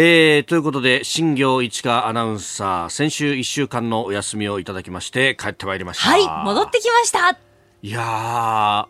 [0.00, 6.08] えー、ということで、新業一華アナウンサー、先週1週間のお休みをいただきまして、帰ってまいりました。
[6.08, 7.36] はい、戻ってきました。
[7.82, 8.86] いや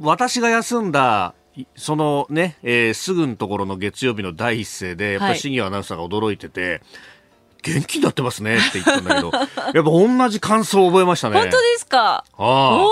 [0.00, 1.34] 私が休んだ、
[1.74, 6.80] そのね、えー、すぐのところの月曜日の第一声で、やっぱり新業アナウンサーが驚いてて、はい
[7.62, 9.44] 元気になってますねって言ったんだけど、 やっ
[9.74, 11.38] ぱ同じ感想を覚えましたね。
[11.38, 12.24] 本当ですか？
[12.36, 12.86] あ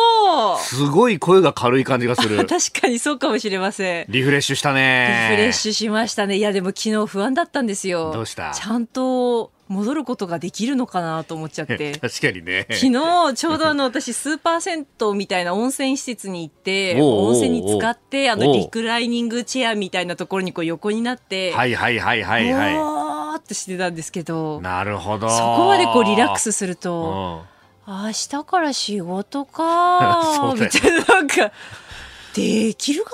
[0.56, 0.58] あ。
[0.60, 2.36] すごい声が軽い感じがする。
[2.46, 4.06] 確かにそうかもしれません。
[4.08, 5.28] リフレッシュしたね。
[5.30, 6.36] リフレッシュしましたね。
[6.36, 8.12] いや、でも昨日不安だったんですよ。
[8.12, 8.52] どうした？
[8.54, 25.28] ちゃんと、戻ることができるのかなと思っちゃって 確かにね昨日ちょうどあの私スーパー銭湯みたいな温泉施設に行って温泉に使ってあのリクライニングチェアみたいなところにこう横になってはいはいはいはいはいーってしてたんですけどなるほど。
[25.28, 27.44] そこまでこうリラックスすると、
[27.86, 31.52] 明日から仕事か みたいななんか
[32.34, 33.10] できるか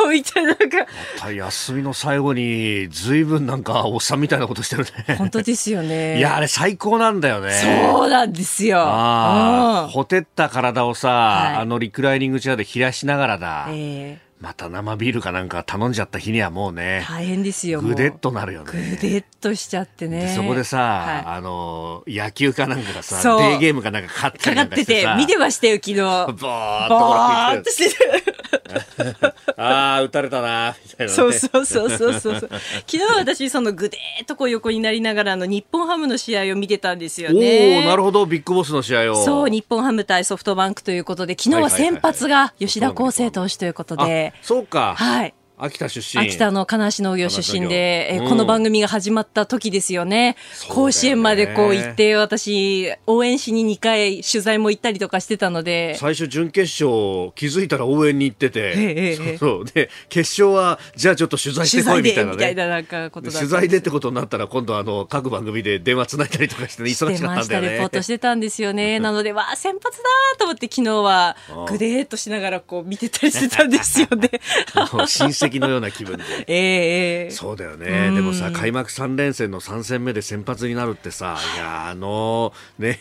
[0.00, 1.30] な みたいななんか。
[1.30, 5.16] 休みの最後にずいぶんなんかおっさんみたいなことしてるね。
[5.16, 6.16] 本当ですよね。
[6.18, 7.52] いやあれ最高なんだよね。
[7.52, 8.80] そうなんですよ。
[8.80, 18.96] あ、うん、ほてった体をさ、はい、あのリクライニングチェアで冷やしながらだ、えーまた生ビールかなんか頼んじゃった日にはもうね大変ですよぐでっとなるよね。
[19.00, 20.32] ぐでっとしちゃってね。
[20.36, 25.94] そこでさ、はい、あの野球かなんかがさデーゲームかなんか勝ってかかってて見てましたよ昨日。
[25.96, 28.37] ボーっとして
[29.56, 32.38] ああ打たれたなみたいな、ね、そうそうそうそうそう。
[32.40, 32.50] 昨
[32.86, 37.76] 日私そのぐでーっとこう横になりながらの日本ハムの試合を見てたんですよね。
[37.78, 38.26] おおなるほど。
[38.26, 39.24] ビッグボスの試合を。
[39.24, 44.94] そう日本ハム対ソフトバンクということで昨日は先発が吉田康生投手ということで、そうか。
[44.96, 45.34] はい。
[45.58, 46.24] 秋田出身。
[46.24, 50.36] 秋田の金足農業出身で、え、うん、この番組が始まった時ですよね、ね、
[50.68, 55.96] 甲子園までこう行って私応援しに2回取材も行ったりとかしてたので。
[55.96, 59.64] 最初準決勝気づいたら応援に行ってて、ええ、そうそう。
[59.64, 62.54] で決勝はじゃあちょっと取材してこいみたいなね。
[62.54, 67.70] なな取材でってことになったら今度あの各番組で電話つないだりとかして、ね、忙しかったんだよね。
[67.70, 68.98] レポートしてたんですよね。
[69.00, 70.04] なのでわあ先発だ
[70.38, 71.36] と思って昨日は
[71.68, 74.30] ぐでーっとしながらこう見てたりしてたんですよね。
[75.06, 76.24] 親戚戚のような気分で。
[76.48, 78.10] えー、そうだよね。
[78.10, 82.98] でもさ、開幕3連戦の3戦目で先発になるってさ、いや、あの、ね、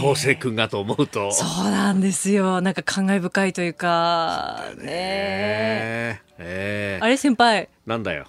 [0.00, 1.32] 昴生君がと思うと。
[1.32, 2.60] そうなんですよ。
[2.60, 4.64] なんか感慨深いというか。
[4.76, 7.68] ねねえー、あれ先輩。
[7.86, 8.26] なんだよ。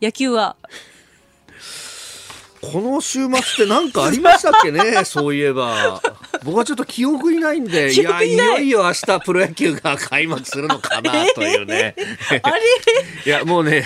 [0.00, 0.56] 野球は
[2.60, 5.04] この週末って何かありましたっけね？
[5.06, 6.00] そういえば。
[6.44, 11.94] 僕はちょっと記憶にないんで、 いや、いよいよ明日プロ野球が開幕するのかなというね。
[12.42, 12.60] あれ？
[13.24, 13.84] いや、もうね、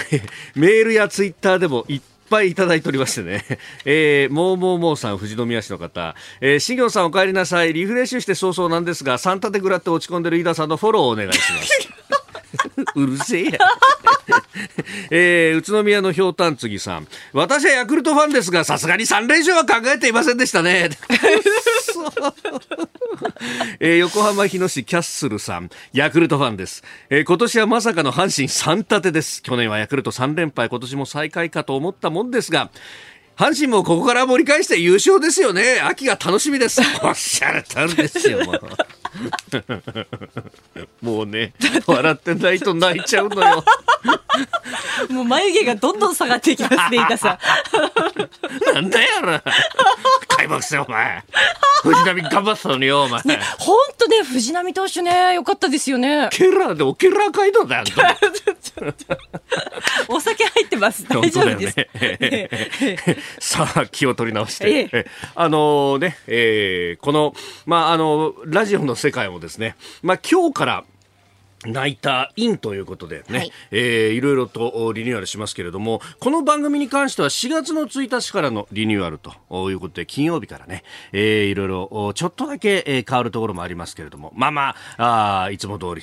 [0.54, 3.44] メールやツイッターでもいっぱいいただいておりましてね。
[3.84, 6.14] えー、もうもうもうさん、富士宮市の方。
[6.40, 7.72] えー、しぎょうさんお帰りなさい。
[7.72, 11.88] リフレッシュして早々なんですが、サンタテグラって落ち込んでる飯田さんのフォローをお願いします。
[12.94, 13.50] うるせえや。
[15.10, 17.06] えー、宇都宮のひょうたんつぎさん。
[17.32, 20.90] 私はヤクルトファンですが、さすがに3連勝は考えていませんでしたね。
[23.80, 26.82] えー、横浜日野市キャッスルさん、ヤクルトファンです。
[27.10, 29.42] えー、今年はまさかの阪神3立てです。
[29.42, 32.70] 去年はヤクルト3連敗、今年も最下位かと思ったもんですが、
[33.36, 35.80] 阪神もここから盛り返して優勝ですよね。
[35.82, 36.80] 秋が楽しみです。
[37.02, 38.60] おっしゃる通りですよ、もう。
[41.02, 41.52] もうね、
[41.86, 43.64] 笑ってないと泣いちゃうのよ。
[45.10, 47.38] もう眉毛がどんどん下がっていきますね、板さ
[48.70, 48.74] ん。
[48.74, 49.42] なんだよ、
[50.28, 51.22] 開幕戦、お前。
[51.82, 53.22] 藤波頑張ったのによ、お前。
[53.22, 56.28] ね、ほんとね、藤波投手ね、よかったですよね。
[56.30, 57.84] ケラーでおケラー街道だよ、
[60.08, 61.04] お酒入ってます。
[61.08, 61.76] 大丈夫です。
[61.76, 61.88] ね、
[63.40, 64.70] さあ、気を取り直して。
[64.70, 67.34] ええ、あのね、えー、この、
[67.66, 70.84] まあ、あの、ラジオの世界もですね、まあ、今日から
[71.66, 80.82] ナイターインということでね、はいえー、いろいろとリニューアルしますけれども、この番組に関しては4月の1日からのリニューアルということで、金曜日からね、
[81.12, 86.02] えー、いろいろちょっとだけ変わるところもありますけれども、まあまあ、あいつも通り、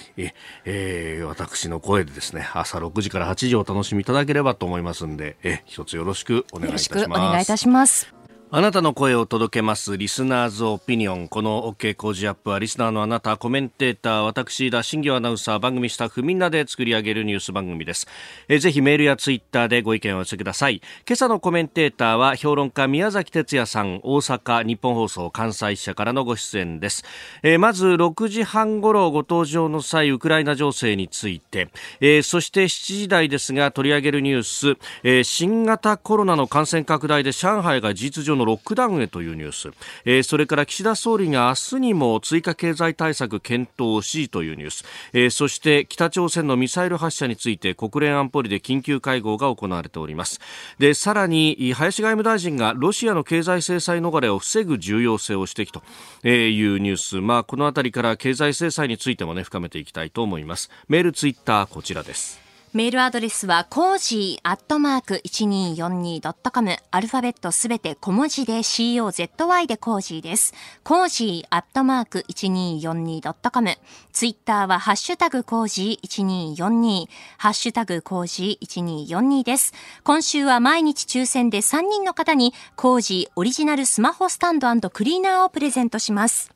[0.66, 7.00] えー、私の声でですね、朝6時から8時をお楽しみいただければと思いますんで、えー、一つよろしくお願いいたします。
[7.00, 8.19] よろしくお願いいたします。
[8.52, 9.96] あなたの声を届けます。
[9.96, 11.28] リスナーズオピニオン。
[11.28, 18.08] この OK 工事アップはリスナーのあなたコメンテーター私田新業アナウンサー番組スタッフみんなで作り上げるニュース番組です。
[18.48, 20.82] えぜひメールやツイッターでご意見をお寄せください。
[21.08, 27.04] 今朝のコメンテーターは評論家宮崎哲也さん大阪日本放送関西支社からのご出演です。
[27.44, 31.70] えまず6時半ごろご登場の際ウクライナ情勢について。
[32.02, 32.68] えそして7
[32.98, 34.80] 時台ですが取り上げるニュース。
[35.04, 39.70] え新型コロナの感染拡大で上海が事実上のロックダウンへというニュース、
[40.06, 44.84] えー、それから岸田総理が明日にも追加経済対策検討を指示というニュース、
[45.14, 50.40] えー、そして北朝鮮のミサイル発射について国連安保理で緊急会合が行われております。
[50.80, 60.70] でさらに林外務大臣がロシアの経済制裁逃れを防ぐ重要性を指摘というニュース、まあ、このあたりから経済制裁についても、ね、深めていきたいと思います。
[60.88, 62.49] メールツイッターこちらです。
[62.72, 66.78] メールアドレスは、コージーアットマーク 1242.com。
[66.92, 70.54] アルファベットすべて小文字で COZY でコージーです。
[70.84, 73.76] コージーアットマーク 1242.com。
[74.12, 77.08] ツイッターは、ハッシュタグコージー1242。
[77.40, 79.74] ハッシュタグコージー1242です。
[80.04, 86.52] 今週は毎日抽選で3人の方に、コージーオリジナルスマホスタンドクリーナーをプレゼントします。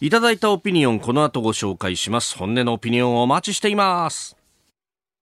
[0.00, 2.38] いただいたオピニオン、この後ご紹介します。
[2.38, 4.37] 本音のオピニオンをお待ちしています。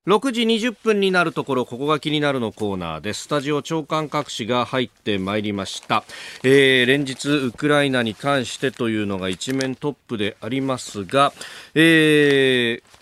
[0.06, 3.25] 6時20分になるところここが気になるのコーナーです。
[3.25, 6.05] スタジオ長官各紙が入ってまいりました、
[6.44, 11.32] えー、連日ウクライナに関してというのが一面トップでありますが、
[11.75, 12.95] えー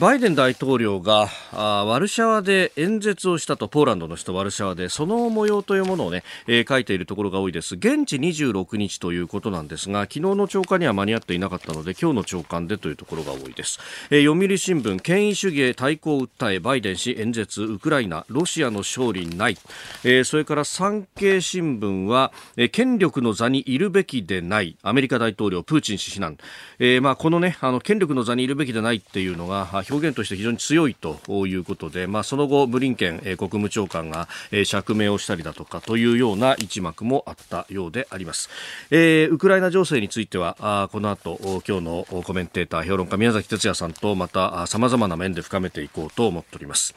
[0.00, 7.76] バイデン大統領があワルシャワで演説をしたとポーランドの首都ワルシャワでその模様というものをね、えー、書いているところが多いです。
[7.76, 13.78] 現地26日ということなんですが昨日の朝刊には間に合っていなかったので今日の朝刊でというところが多いです、
[14.10, 19.56] えー、読売新聞権威主義へ対抗を訴えバイデン氏演説ウクライナロシアの勝利ない、
[20.02, 24.76] えー、それから産経新聞は、えー、権力の座にいるべきでない。
[24.82, 26.36] アメリカ大統領プーチン氏非難、
[26.80, 34.28] えーまあ、このねあの権力の座にいるべきでないっていうのが表現として非常に強いということで、まあ、その後、ブリンケン国務長官が
[34.64, 38.48] 釈明をしたりだとかというような一幕もあったようであります。
[38.90, 46.94] えー、ウクライナ情勢については、あこの後、今日のコメンテーター、評論家宮崎哲也さんとまた様々な面で深めていこうと思っております。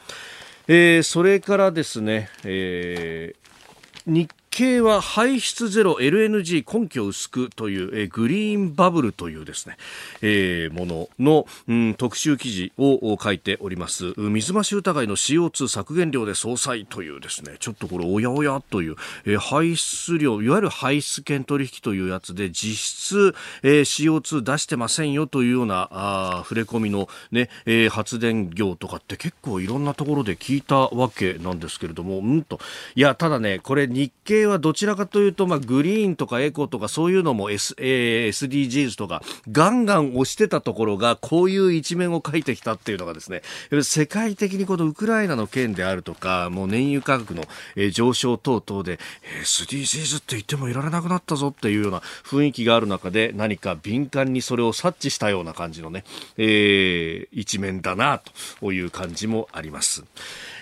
[0.66, 9.76] えー、それからですね、えー、日経は排出ゼロ LNG 根拠薄くという、えー、グリーンバブルというですね、
[10.20, 14.14] えー、ものの、うん、特集記事を書いております。
[14.16, 18.96] 水増し疑いの CO2 削減量で総裁というですねちょっとこれおやおやという、
[19.26, 32.58] えー、排出量いわゆる排出権取引というやつで実質、えー、CO2 出してませんよというようなあ触れ込みのね、えー、発電業とかって結構いろんなところで聞いたわけなんですけれどもうんと。
[32.96, 43.42] いやただねこれ日経はどちらかというと、まあ、グリーンとかエコとかそういうのも、S えー、SDGs とかガンガン押してたところがこういう一面を書いてきたっていうのがですね
[43.82, 47.44] 世界的にこのウクライナの件であるとかもう燃油価格の、
[47.76, 48.98] え、上昇等々で
[49.42, 56.04] SDGs って言ってもいられなくなったぞっていうような雰囲気がある中で何か敏感にそれを察知したような感じのね、
[56.36, 58.20] えー、一面だな
[58.60, 60.04] という感じもあります。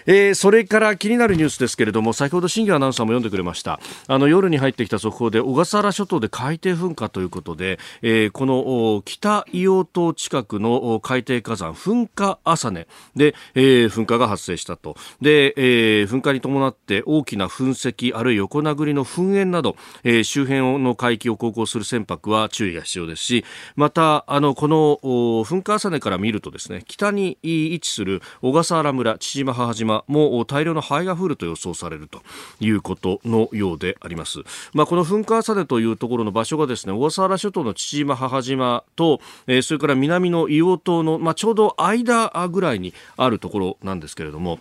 [0.07, 3.81] えー、それから気になるニュースですけれども先ほど新業アナウンサーも読んでくれました。
[4.07, 14.97] あの夜に入ってきた速報で小笠原諸島で海底噴火ということで、えー、この北硫黄島近くの海底火山噴火朝根で、えー、噴火が発生したと。
[15.21, 23.45] で、えー、噴火に伴って大きな噴石あるいは横殴りの噴煙など、えー、周辺の海域を航行する船舶は注意が必要ですし
[23.75, 24.99] またあのこの
[25.45, 32.23] 噴火朝根から見るとですね北に位置する小笠原村父島母島もう大量の灰が降ると予想されると
[32.61, 34.41] いうことのようであります。
[34.73, 44.59] まあ、この噴火浅根というところの場所がですね、小笠原諸島の父島、母島と、えー、それから南の硫黄島の、まあ、ちょうど間ぐらいにあるところなんですけれども、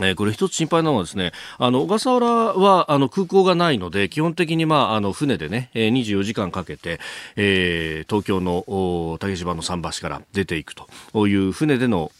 [0.00, 6.98] えー、これ一つ心配なのはですね、あの、小笠原は、あの、空港がないので、基本的に、まあ、あの、船でね、24時間かけて、
[7.36, 12.10] えー、東京の、竹芝の桟橋から出ていくという船での、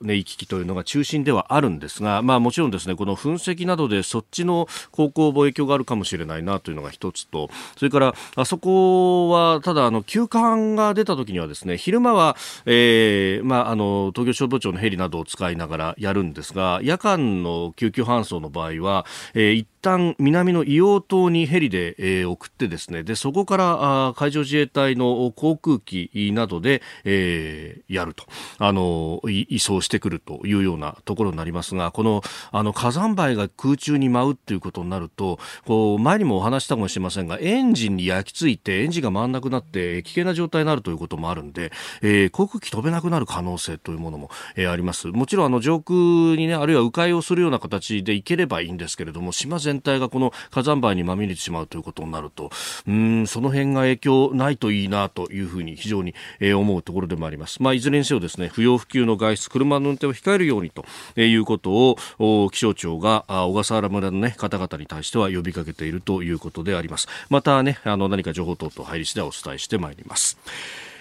[0.00, 28.24] ね、行き来というのが中心ではあるんですが、まあ、もちろんですね、この噴石などでそっちの航行も影響があるかもしれないなというのが一つと、それから、あそこは、ただ、あの、休館が出た時にはですね、昼間は、えー、まあ、あの、東京消防庁のヘリなどを使いながらやるんですが、夜間間の救急搬送の場合は、えー、一旦南の硫黄島にヘリで、えー、送ってですねでそこからあ海上自衛隊の航空機などで、えー、やると。
[28.58, 41.72] あの移送してくるというようなところになりますがこのあの火山灰が空中に舞うということになるとこう前にもお話したかもしれませんがエンジンに焼き付いてエンジンが回らなくなって危険な状態になるということもあるんで、
[42.02, 45.08] えー、航空機飛べなくなる可能性というものも、えー、あります。
[45.08, 45.96] もちろんあの上空
[46.36, 52.50] にねあるいは迂回をするような形で行ければいいんですけれども島全体がこの火山灰にまみれてしまうということになると
[52.88, 60.84] うんその辺が影響ないといいなというふうに非常に、えー、思うところでもあります、まあ、いずれにせよですね不要不急の外出車の運転を控えるようにと
[61.20, 67.08] いうことを気象庁が小笠原村の、ね、方々に対しては呼びかけているということであります。
[67.28, 70.38] またねあの何か情報等々入り次第お伝えしてまいります。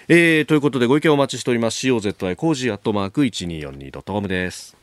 [0.09, 1.85] えー、ということでご意見をお待ちしております。
[1.85, 4.76] COZY コージーアットマーク 1242.com です。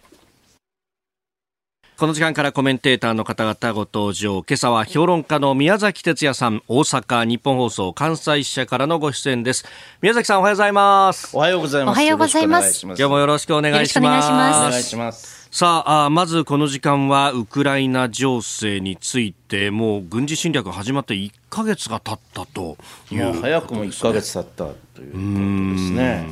[1.96, 4.42] この時間からコメンテーターの方々ご登場。
[4.42, 9.64] 今朝は評論家の宮崎哲弥さん、大阪ニッポン放送関西支社からのご出演です。
[10.02, 11.36] 宮崎さんおはようございます。
[11.36, 11.94] おはようございます。
[11.94, 12.84] おはようございます。
[12.84, 14.28] 今日もよろしくお願いします。
[14.28, 15.48] お願いします。
[15.52, 22.76] さあまずこの時間はウクライナ情勢についてもう軍事侵略始まって1か月が経ったと
[23.12, 25.22] いう、ね、早くも1か月経ったということ
[25.76, 26.26] ですね。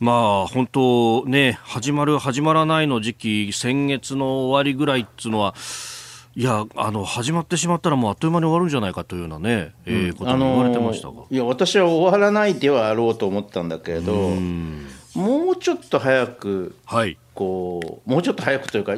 [0.00, 5.54] まあ本当ね始まる始まらないの時期先月の終わりぐらいっつうのは
[6.34, 14.12] いやあの始まってしまったらもうあっという間に終わるんじゃないかというようなね、うん、えー、こと言われてましたが、いや私は終わらないではあろうと思ったんだけど
[15.16, 18.94] もうちょっと早く、はい、こうもうちょっと早くというか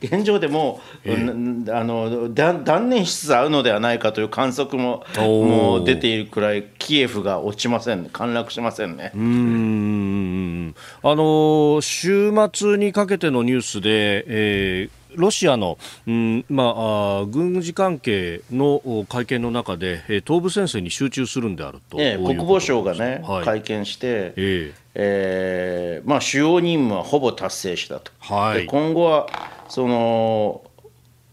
[0.00, 9.12] 現状でも、えー、あの断念しつつあるのではないかという観測ももう出ているくらいキエフが落ちません、ね、陥落しませんね。
[9.14, 10.74] うん。
[11.02, 26.02] あの週末にかけてのニュースで、えーロシアの、うんまあ、軍事関係の会見の中で東部戦線に集中するんであると、ええ、国防省がね、はい、会見して、ええ。
[26.04, 29.26] ーまあ、主要任務はほぼ達成したと、はい、今後は
[29.68, 30.62] その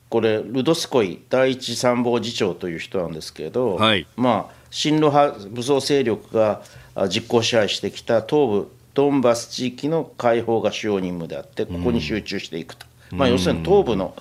[0.09, 6.61] これルドスコイ第一参謀次長という人なんですけど、はい、まあ、親ロ派武装勢力が
[7.09, 12.87] 実効支配してきた東部ドンバス地域の解放が主要任務であってここに集中していくと。
[13.11, 14.15] まあ、要するに東部の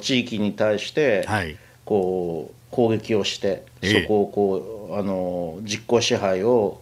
[0.00, 1.26] 地域に対して
[1.84, 6.80] こう攻撃をしてそこをこうあの実効支配を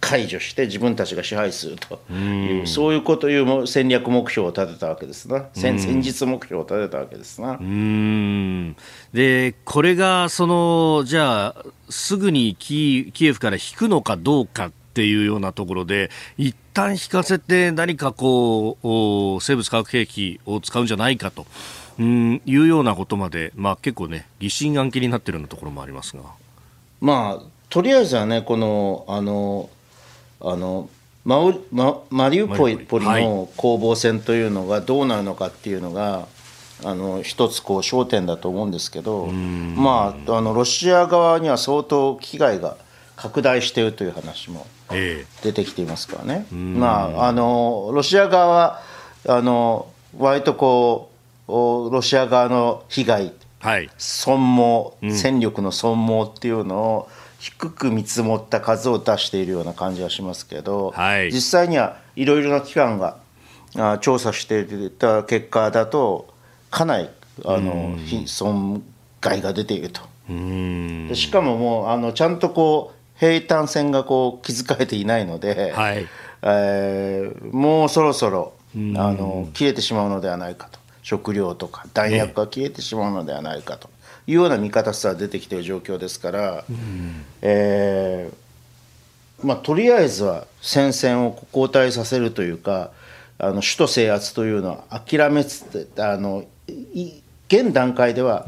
[0.00, 5.46] 解除して自分たちが支配するというそういうこという戦略目標を立てたわけですな。
[5.54, 7.58] 戦戦術目標を立てたわけですな。
[9.12, 21.46] でこれがそのじゃあすぐにキキエフから引くのかどうかっていうようなところで一旦引かせて何かこう生物化学兵器を使うんじゃないかと。
[22.00, 26.22] うんいうようなことまで、まあ、結構ね疑心暗鬼になっているようなところもありますが
[27.00, 29.68] まあとりあえずはねこのあの
[30.40, 30.88] あの
[31.24, 36.28] マウママリウポリの攻防戦というのがどうなるのかっていうのが、
[36.84, 42.76] あの一つこう焦点だと思うんですけど、まあ、あのロシア側には相当危害が
[43.18, 44.66] 拡大しているという話も
[45.42, 48.80] 出てきていますからね、えまあ、あのロシア側は
[49.26, 51.10] あの割とこ
[51.48, 51.50] う
[51.92, 57.08] ロシア側の被害、はい、損耗、戦力の損耗っていうのを
[57.40, 63.18] 低く見積もった数を出しているような感じがしますけど、はい、実際にはいろいろな機関が
[63.76, 66.32] あ調査していた結果だと
[66.70, 67.08] かなり
[67.44, 67.96] あの
[68.26, 68.82] 損
[69.20, 70.02] 害が出ていると。
[71.14, 76.06] しかももうあのちゃんとこう平坦線がこう築かれていないので、はい、
[76.42, 78.78] えー、もうそろそろあ
[79.12, 80.78] の切れてしまうのではないかと。
[81.02, 83.88] 食料とか弾薬が消えてしまうのではないかと。
[84.26, 86.64] いうような見方すら出てきている状況ですから、
[87.40, 92.90] えー、まあ、とりあえずは戦線を後退させるというか
[93.38, 96.44] あの首都制圧というのは諦めつつあの
[97.48, 98.44] 現段階では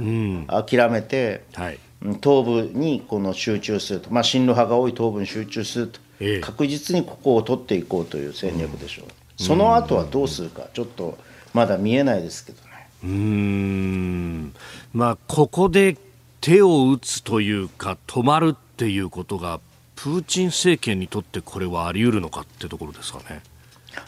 [0.48, 9.08] 諦めて、はい東部にこの集中すると、まあ、親ロ派が多い東部に集中すると、ええ、確実にここを取っていこうという戦略でしょう、う
[9.42, 11.18] ん、その後はどうするか、ちょっと
[11.52, 12.70] まだ見えないですけどね。
[13.04, 14.54] うん。
[14.94, 15.96] まあ、ここで
[16.40, 19.60] 手を打つというか、止まるっていうことが、
[19.94, 23.42] プーチン政権にとってこれはあり得るのかってところですかね。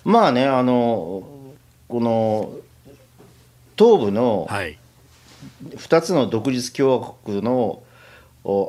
[0.04, 1.22] まあね、あの
[1.88, 2.54] この
[3.76, 4.78] 東部の、はい
[5.64, 7.82] 2つの独立共和国の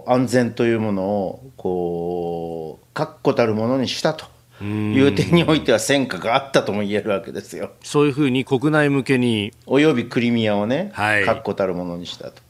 [0.08, 4.26] 安全というものをこう確固たるものにしたと。
[4.62, 7.72] いう点においては戦果があったとも言えるわけですよ。
[7.82, 9.52] そういうふうに国内向けに。
[9.66, 12.42] およびクリミアをね、はい、確固たるものにしたと。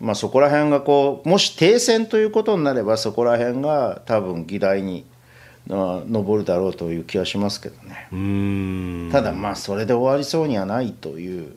[0.00, 5.04] まあ、そこら辺がこうもし停戦ということになればそこら辺が多分議題に
[5.66, 9.10] 上るだろうという気はしますけどね。
[9.10, 11.56] ただまあそれで終わりそうにはないという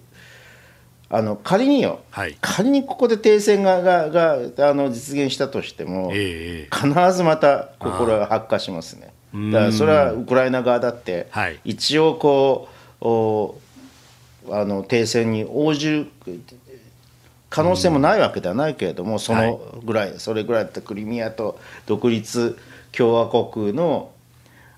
[1.13, 9.13] あの仮によ、はい、仮にここで停戦がががあの実現したとしても、えー、必ずまた心が発火しますね。
[9.51, 12.69] だからそれはウクライナ側だって、はい、一応こ
[13.01, 13.59] うお
[14.49, 16.07] あの停戦に応じる
[17.49, 22.57] 可能性もないわけではないけれども、そのぐらい、それぐらいだったクリミアと独立
[22.93, 24.11] 共和国の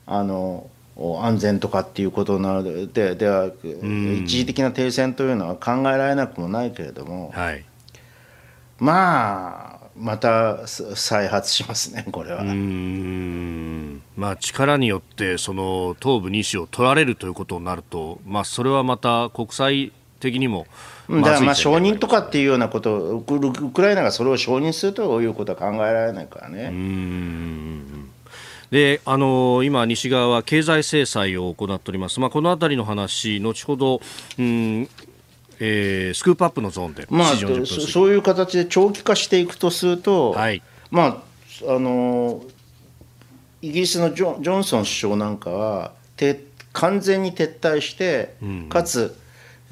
[0.08, 3.52] あの安全とかっていうことなのででは、
[4.24, 7.66] 一時的な停戦というのは考えられなくもないけれども、はい、
[8.78, 12.44] まあまた再発しますね、 これは。
[14.16, 20.68] まあ、力によってその東部2市を取られるということになると、まあ、それはまた国際的にも
[21.10, 26.72] だからまあ承認とかっていうようなことウクライナがそれを承認するということは考えられないからね。
[28.74, 34.02] であの今、西側は経済制裁を行っております、まあ、このあたりの話、後ほど、
[34.40, 34.90] うん
[35.60, 41.24] えー、スクープアップのゾーンで、まあ、そういう形で長期化していくとすると、はい、ま
[41.68, 42.44] ああの
[43.62, 45.94] イギリスのジョジョンソン首相なんかは
[46.74, 49.16] 完全に撤退して、うん、かつ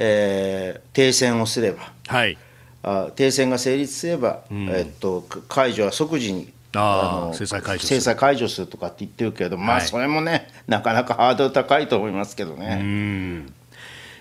[0.04, 2.38] えー、停戦をすれば、はい、
[2.82, 12.80] あ停戦が成立すれば、うん、えっと、解除は即時にあの制裁解除制裁解除するとかって言ってるけど、まあ、それもね、なかなかハードル高いと思いますけどね。
[12.82, 13.54] うん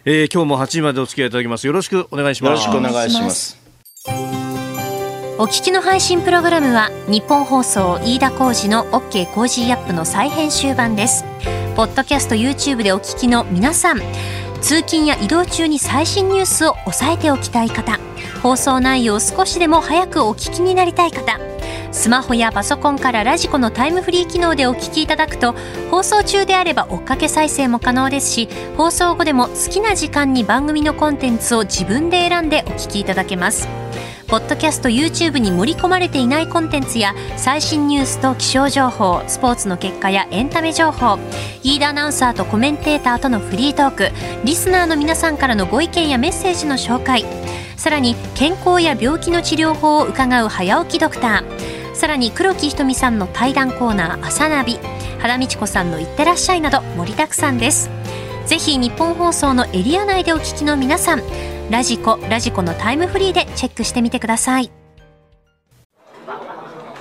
[0.05, 1.67] えー、今日も8時までお付き合いいただきます。
[1.67, 2.67] よろしくお願いします。
[2.67, 3.59] よろしくお願いします。
[5.39, 11.25] お聞きの配信プログラムはニッポン放送飯田浩司の OK コージーアップの再編集版です。
[11.77, 14.01] ポッドキャスト YouTube でお聞きの皆さん。
[14.61, 17.99] 通勤や移動中に最新ニュースを押さえておきたい方
[18.43, 21.39] 放送内容を少しでも早くお聞きになりたい方
[21.93, 25.55] スマホやパソコンからラジコのタイムフリー機能でお聞きいただくと
[25.91, 33.69] 放送中であれば追っかけ再生も可能ですし放送後でも好きな時間に番組のコンテンツを自分で選んでお聞きいただけます。
[34.31, 41.19] ポッドキャスト YouTube に盛り込まれていないコンテンツや最新ニュースと気象情報スポーツの結果やエンタメ情報
[41.65, 44.11] 飯田アナウンサーとコメンテーターとのフリートーク
[44.45, 47.25] リスナーの皆さんからのご意見やメッセージの紹介
[47.81, 51.95] さらに健康や病気の治療法を伺う早起きドクター。
[51.95, 54.79] さらに黒木ひとみさんの対談コーナー「朝ナビ」
[55.19, 57.89] 原道子さんの「いってらっしゃい」など盛りだくさんです。
[58.45, 61.23] ぜひ日本放送のエリア内でお聞きの皆さん
[61.71, 64.71] ラジコラジコのタイムフリーでチェックしてみてください。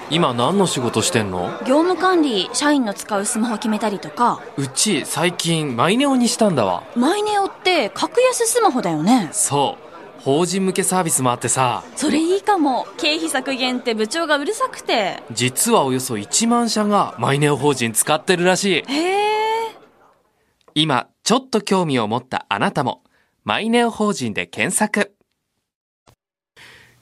[0.10, 1.50] 今何の仕事してんの？
[1.66, 4.40] 業務管理社員の使うスマホ決めたりとか。
[4.56, 6.84] うち最近マイネオにしたんだわ。
[6.96, 9.28] マイネオって格安スマホだよね。
[9.34, 9.89] そう
[10.22, 11.84] 法人向けサービスもあってさ。
[11.96, 12.86] それいいかも。
[12.98, 15.24] 経費削減って部長がうるさくて。
[15.32, 18.84] 実はおよそ1万社がマイネオ法人使ってるらしい。
[18.84, 19.30] へえ。
[20.76, 23.04] 今ちょっと興味を持ったあなたも
[23.44, 25.14] マイネオ法人で検索。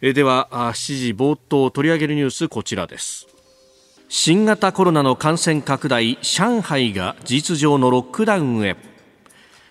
[0.01, 3.27] えでは7時冒頭取り上げるニュースこちらです。
[4.09, 8.77] 新型コロナの感染拡大上海が事実上のロックダウンへ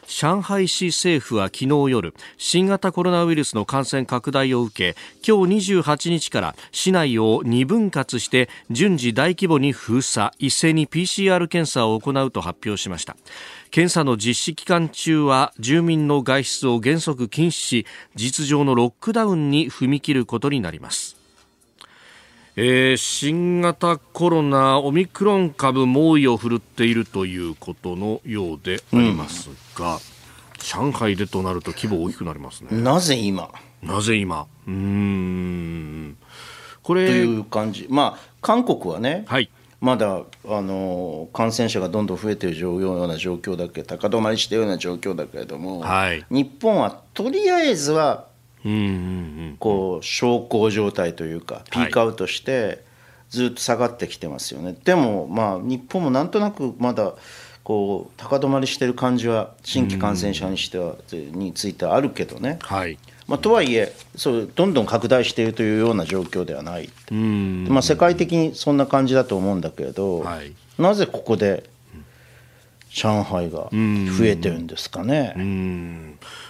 [0.07, 13.17] 上海市政府は昨日夜新型コロナウイルスの感染拡大を受け今日28日から市内を2分割して順次大規模に封鎖一斉に PCR 検査を行うと発表しました。
[13.71, 21.16] 検査の実施期間中は住民の外出を原則禁止し実上のロックダウンに踏み切ることになります。
[22.59, 30.01] えー、新型コロナオミクロン株猛威を振るっているということのようでありますが、うん、
[30.91, 32.69] 上海でとなると規模大きくなりますね。
[32.81, 33.51] なぜ今？
[33.83, 34.47] なぜ今？
[34.67, 36.17] うん。
[36.83, 37.89] これという感じ。
[37.91, 39.51] まあ韓国はね、はい、
[39.83, 48.29] まだあの感染者がどんどん増えているような状況だけ高止まりしているような状況だけれども、はい、日本はとりあえずは
[49.59, 52.85] こう小康状態というかピークアウトして
[53.31, 57.15] ずっと下がってきてますよね、はい、でもまあ日本もなんとなくまだ
[57.65, 62.99] こう高止まりしてる感じは新規感染者にしてはについてはあるけどね、はい。
[63.27, 71.69] まあ、とはいえそうどんどん拡大しているというような状況ではない、まあ、世界的にそんな感じだと思うんだけれど、はい、なぜここで
[72.97, 75.35] 上海が増えてるんですかね。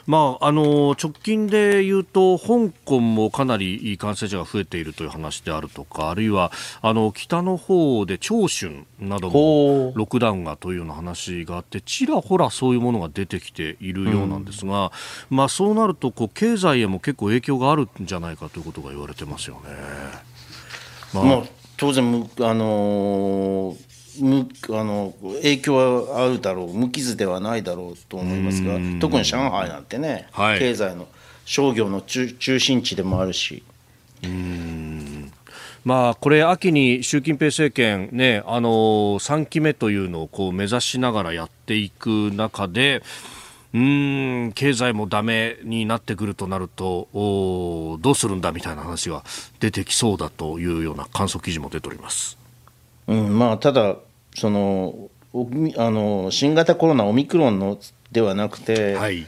[0.06, 14.92] まあ、あの直近で言うと香港もかなり感染者が増えているという話であるとかあるいはあの北の方で長春などもロックダウンがというような話があってちらほらそういうものが出てきているようなんですが、
[15.28, 19.62] うん、まあ、そうなるとこう経済へも結構影響があるんじゃないかということが言われてますよね。
[21.12, 21.42] まあ、
[21.76, 31.08] 当然あのーむあの影響はあるだろう無傷ではないだろうと思いますが特に上海なんてね、はい、経済の
[31.44, 33.62] 商業の中中心地でもあるし。
[34.24, 35.32] うん
[35.84, 38.68] まあ、これ、秋に習近平政権、ね、あの
[39.20, 43.04] 3期目というのをこう目指しながらやっていく中で、
[43.72, 49.22] うん経済もだめになってくるとなるとおどうするんだみたいな話が
[49.60, 52.38] 出てきそうだというような観測記事も出ております。
[53.06, 53.96] うんまあ、ただ
[54.36, 55.08] その
[55.76, 57.78] あの新型コロナオミクロンの
[58.12, 59.26] ではなくて、はい、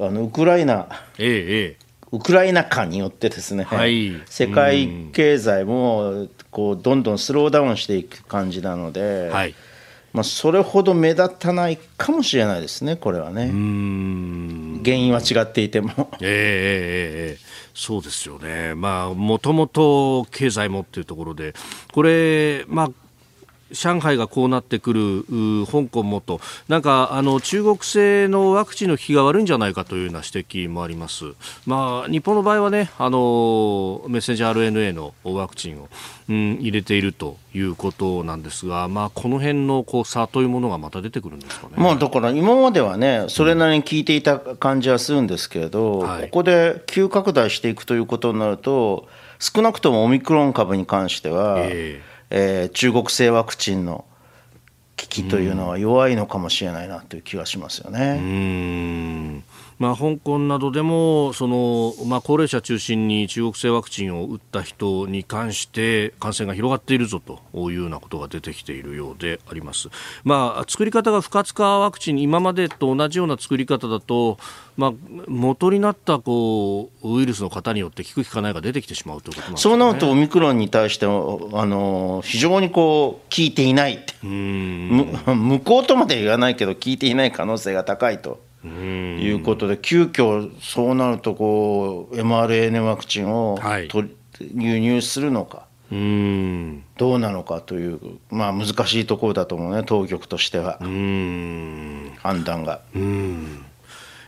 [0.00, 0.88] あのウクライナ、
[1.18, 9.54] ええ、ウクライナ禍によってですね、はい、世界経済もこうどんどんスローダウンしていく感じなので、はい、
[10.14, 13.48] まあ、それほど目立たないかもしれないですね、これはね。
[14.82, 16.10] 原因は違っていても。
[16.22, 17.38] ええええ。
[17.74, 21.54] そうですよね、まあ、もともと経済もっていうところで、
[21.92, 22.90] これ、まあ、
[23.72, 26.40] 上海がこうなってくる香港もと。
[26.68, 31.24] なんかあの中国製のワクチンの効きが悪いんじゃないかというような指摘もあります、
[31.66, 35.88] まあ、日本の場合はねあのメッセンジャー RNA のワクチンを、
[36.28, 54.04] うん、入れているということなんですが、まあ、この辺のこう差というものがまた出てくるんですかね、まあ、だから今まではねそれなりに効いていた感じはするんですけれど、うんはい、ここで急拡大していくということになると少なくともオミクロン株に関しては、えーえー、中国製ワクチンの
[54.96, 58.18] 危機というのは弱いのかもしれないなという気がしますよね。
[58.18, 59.44] うん
[59.78, 69.88] まあ、香港などでもその、まあ、高齢者中心に中国製ワクチンを打った人に関して感染が広がっているぞというようなことが出てきているようであります、
[70.24, 74.38] まあ、作り方が不活化ワクチン今までと同じような作り方だと、
[74.78, 74.92] まあ、
[75.28, 84.04] 元になったこうウイルスの型によって効く効かないが出てきてしまうということなんです、ね、そうなるとオミクロンに対してあの非常にこう効いていない。
[84.22, 88.45] 向こうとまで言わないけど効いていない可能性が高いと。
[88.66, 93.88] いうことで急遽そうなるとこう mRNA ワクチンを、はい、
[94.54, 95.96] 輸入するのかど
[97.14, 98.00] うなのかという、
[98.30, 100.78] まあ、難しいところだと思うね当局としては。
[100.80, 102.80] 判断が。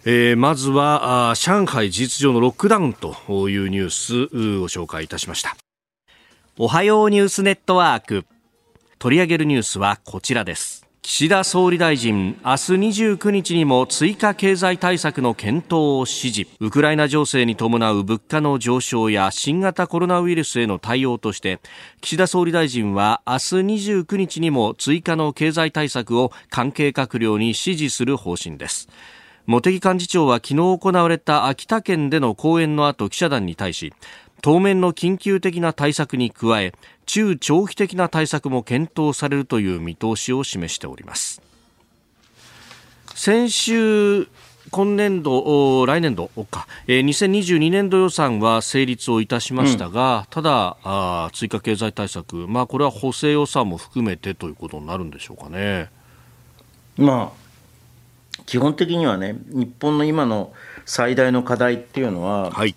[0.04, 4.26] えー、まずはあ上海事実上のロックダウンというニュース
[4.60, 5.56] ご紹介いたしました。
[6.56, 8.24] おはようニュースネットワーク。
[8.98, 12.72] 取り上げるニュースはこちらです岸田総理大臣、明日
[13.14, 16.50] 29日にも追加経済対策の検討を指示。
[16.60, 21.60] ウクライナ情勢に伴う物価の上昇や新型コロナウイルスへの対応として、
[22.02, 28.90] 岸田総理大臣は明日29日にも追加の経済対策を関係閣僚に指示する方針です。
[29.48, 33.94] 茂木幹事長は昨日行われた秋田県での講演の後記者団に対し、
[34.42, 36.74] 当面の緊急的な対策に加え
[37.06, 41.40] 中長期的な対策も検討されるという見通しを示しております。
[43.14, 44.28] 先週
[44.70, 55.88] 今年度、来年度か、えー、2022年度予算は成立をいたしましたが、うん、ただあ、追加経済対策、まあ、これは補正予算も含めてということになるんでしょうかね。
[56.98, 57.47] まあ、
[58.48, 60.54] 基本的にはね、日本の今の
[60.86, 62.74] 最大の課題っていうのは、はい、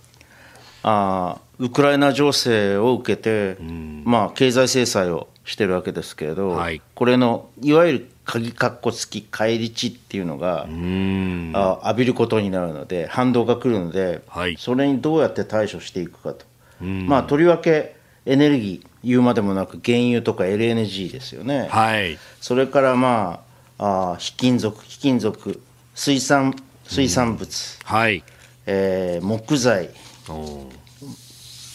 [0.83, 3.55] あウクライナ情勢を受けて、
[4.03, 16.45] まあ、経済制裁をしてるわけですけれど、はい、これのいわゆる鍵かっこ付き返り値っていうのがあ浴びることになるので反動が来るので、はい、それにどうやって対処していくかと、
[16.83, 23.50] まあ、とりわけエネルギー言うまでもなく原油とか LNG ですよね、はい、それからまあ
[23.81, 25.61] あ非金属非金属
[25.95, 26.55] 水産
[26.91, 28.23] 水産物、はい。
[28.65, 29.89] えー、木材。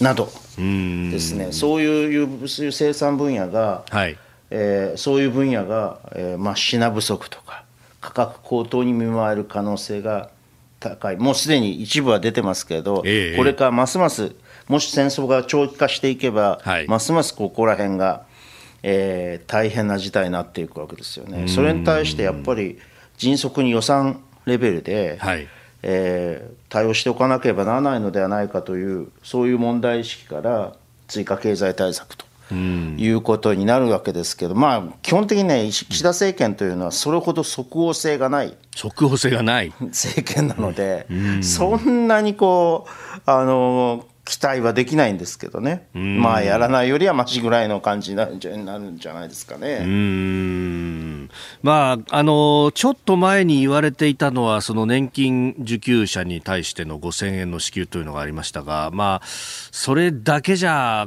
[0.01, 0.31] など。
[0.57, 1.53] ですね。
[1.53, 4.19] そういうそういう生産分野が、はい。
[4.51, 7.65] えー、そういう分野が、えーまあ、品不足とか
[8.01, 10.31] 価格高騰に見舞える可能性が
[10.81, 11.17] 高い。
[11.17, 14.37] もうすでに一部は出てますけれど、えー、これからますます
[14.69, 18.26] もし戦争が長期化していけば、はい、ますますここら辺が、
[18.89, 21.49] えー、大変な事態になっていくわけですよね。
[21.49, 22.79] それに対してやっぱり
[23.19, 25.49] 迅速に予算レベルで、はい。
[25.83, 30.73] えー、対応しておかなければならないのではないかというそういう問題意識から
[31.07, 38.57] 追加経済対策ということになるわけですけど、まあ、基本的にね、岸田政権というのは、それほど即応性がない。
[38.75, 39.73] 即応性がない。
[39.91, 41.07] 政権なので、
[41.43, 49.79] そんなにこう、あの期待はできないんですけどね、まあやらないよりはましぐらいの感じになるんじゃないですかね。
[49.83, 51.31] うん
[51.63, 61.07] まあ、あのちょっと前に言われていたのは、その年金受給者に対しての5000円の支給というのがありましたが、まあ、それだけじゃ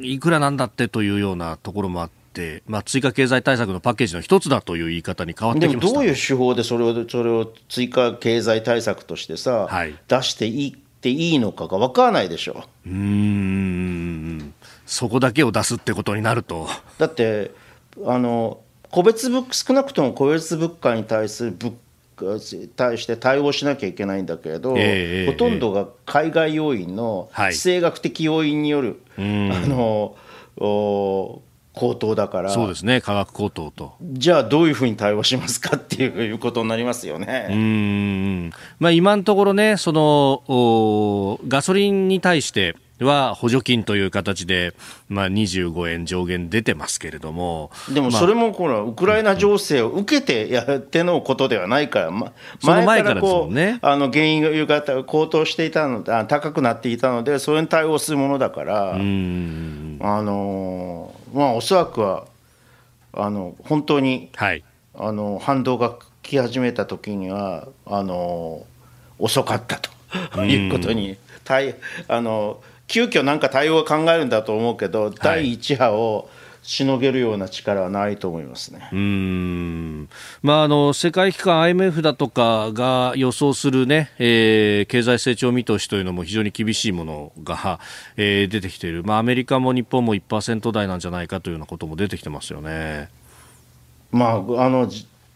[0.00, 2.64] いくらなんだってというようなところもあって。
[2.66, 12.64] まあ、追加経済対策のパッケージの一つだという言い方に変わってきまどういう手法でそれをそれを追加経済対策としてさ、はい、出していいていいのかが分からないでしょ。
[12.86, 14.54] うん。
[14.86, 16.66] そこだけを出すってことになると。
[16.98, 17.50] だって
[18.06, 21.74] あの個別物少なくとも個別物価に対する物
[22.76, 30.16] 対して対応しなきゃいけないんだけれど、えー、ほとんどが海外要因の地政学的要因による、はい、あの
[31.74, 32.50] 高騰だから。
[32.50, 33.00] そうですね。
[33.00, 33.94] 価格高騰と。
[34.00, 37.48] じゃあどういうふうに対応しますかっていうことになりますよね。
[37.50, 44.74] うん、まあ、今のところねそのガソリンに対しては補助金という形で、
[45.08, 47.70] まあ、25円上限出てますけれども。
[47.92, 62.26] でもそれもこのウクライナ情勢を受けてやってのことではないから、ま、前からこう、ね、あの原因が高騰していたの高くなっていたのでそれに対応するものだからあのまあおそらくは
[63.12, 64.64] あの本当に、はい、
[64.94, 68.66] あの反動が来始めた時にはあの
[69.18, 71.76] 遅かったということに対
[72.08, 76.28] あの急遽なんか対応を考えるんだと思うけど、はい、第1波を
[76.64, 78.88] しのげるような力はないと思いますね。
[78.90, 80.08] うん。
[80.42, 87.80] まあ、あの世界機関 IMF だとかが予想するね、えー、経済成長見通しというのも非常に厳しいものが、
[88.16, 93.10] えー、出てきている、まあ、アメリカも日本も1%台なんじゃないかというようなことも出てきてますよね。
[94.10, 94.88] まあ、あの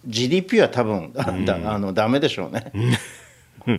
[0.06, 2.72] GDP は多分、うん、 だあのダメでしょうね。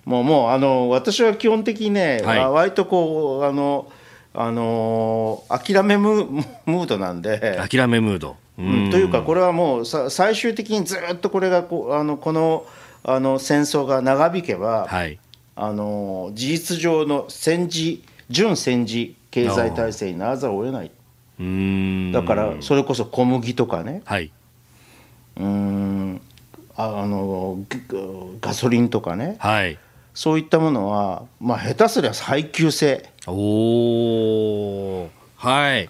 [0.06, 3.91] もうもうあの私は基本的にね、はい、割とこうあの
[4.34, 7.60] あの諦めムードなんで。
[7.69, 12.65] 諦めムード、うん、というかこれはもうさ最終的にずっとこれがこあのこの
[13.04, 15.19] あの戦争が長引けば、はい、
[15.56, 20.91] あの事実上の戦時準戦時経済体制にならざるを得ない。
[22.12, 24.32] だからそれこそ小麦とかね、はい、
[25.38, 26.21] うん
[26.82, 27.60] あの
[28.39, 29.78] ガソリンとかね、はい、
[30.13, 33.10] そういったものは、まあ、下手すりゃ配給制。
[33.28, 35.89] おはい。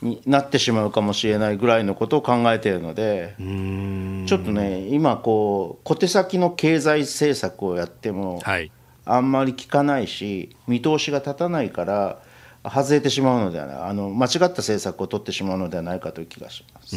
[0.00, 8.70] になってしまうかもしれないぐらいのことを考えているのでちょっとね今こう小手先の経済政策をやっても、はい、
[9.04, 12.20] あんまり効かないし見通しが立たないから
[12.62, 13.76] 外れてしまうのではない。
[13.76, 16.96] あの間違った政策を取ってしまうのではないかという気がします。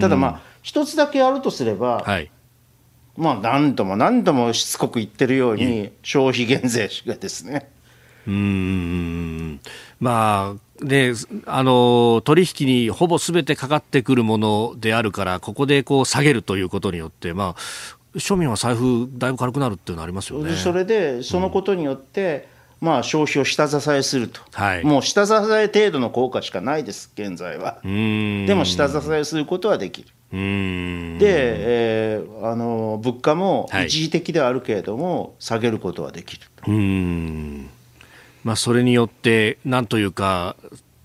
[0.00, 2.30] ただまあ一つだけあるとすれば、はい
[3.20, 7.70] まあ何度も何度もしつこく言ってるように消費減税がですね。
[8.26, 9.60] うん
[9.98, 11.12] まあで
[11.46, 20.56] あの取引にほぼすべてかかってくるものであるからここでこう下げるということによって、まあ、庶民は財布だいぶ軽くなるっていうのありますよね。
[20.56, 22.48] それでそのことによって、
[22.80, 27.80] うん、まあ、消費を下支えすると、はい、もう下支え程度の効果しかないです現在は。
[27.82, 36.42] でも下支えすることはできるで、えー、あの物価も一時的ではあるけれども、はい、下げることはできる。
[36.66, 37.68] うん。
[38.44, 40.56] まあ、それによってなんというか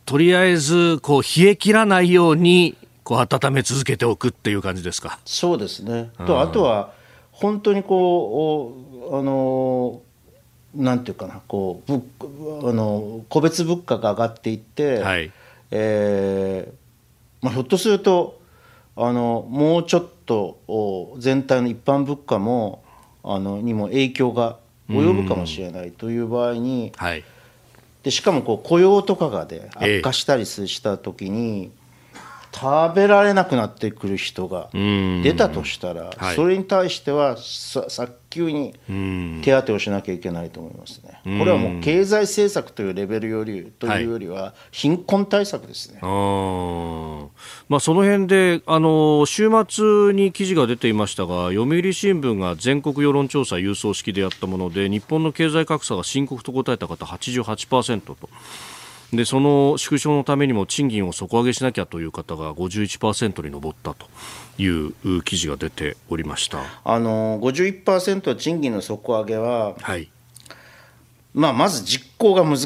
[0.05, 5.19] とりあえずこう冷え切らないようにこう温め続けておくっていう感じですか？
[5.25, 6.11] そうですね。
[6.25, 6.93] とあとは
[7.31, 8.77] 本当にこ
[9.11, 10.01] うあの
[10.75, 11.93] なんていうかなこう
[12.69, 15.31] あの個別物価が上がっていって、はい。
[15.71, 16.73] えー
[17.43, 18.39] まあ、ひょっとすると
[18.97, 22.83] あのもうちょっと全体の一般物価も
[23.23, 24.57] あのにも影響が
[24.89, 27.23] 及ぶかもしれないという場合に、はい、
[28.03, 31.71] でしかもこう雇用とかがで悪化したりした時に、
[32.53, 38.73] 食べられなくなってくる人が出たとしたら、それに対しては早急に
[39.41, 41.21] 手当てをしなきゃいけないと思いますね。
[41.39, 45.99] これはもう経済政策というレベルよりというよりは貧困対策ですね。
[46.01, 47.29] はい、
[47.69, 58.17] まあ、その辺であの週末に記事が出ていましたが読売新聞が全国世論調査郵送式でやったもので日本の経済格差が深刻と答えた方88%と。
[59.13, 64.07] でその縮小のためにも賃金を底上げしなきゃという方が51%に上ったと
[64.57, 66.59] いう記事が出ておりました。
[66.83, 70.09] あの51%賃金の底上げは、はい。
[71.33, 72.57] まあ、まず実行が難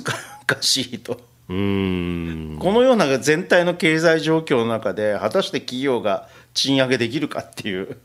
[0.62, 1.16] しいと。
[1.50, 7.98] このような全体の経済状況の中で果たして企業が賃上げできるかっていう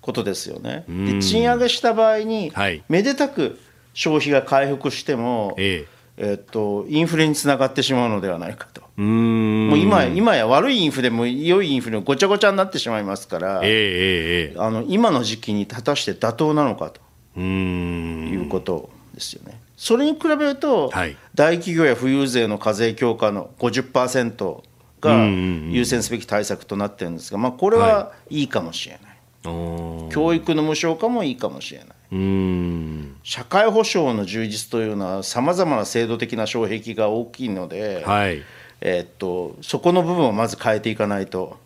[0.00, 0.84] ことですよね。
[0.88, 3.60] で賃上げした場合に、はい、めでたく
[3.92, 5.86] 消費が回復しても、え
[6.20, 8.82] えっと、インフレにつながってしまうのではないかと。
[9.00, 17.00] もう今今や悪いインフレも良いインフレもごちゃごちゃになってしまいますから、えー、あの今の時期に果たして妥当なのかと。
[17.40, 19.60] いうことですよね。
[19.76, 24.62] それに比べると、はい、大企業や富裕税の課税強化の50%
[25.00, 25.24] が
[25.70, 28.42] 優先すべき対策となってるんですが、まあ、これはい。
[28.42, 38.42] いかもしれない、教育の無償化もいいかもしれない社会保障の充実というのはさまざまな制度的な障壁が大きいので、はい、
[38.80, 41.58] えー、っとそこの部分をまず変えていかないと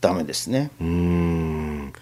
[0.00, 0.70] だめですね。
[0.80, 1.92] うん。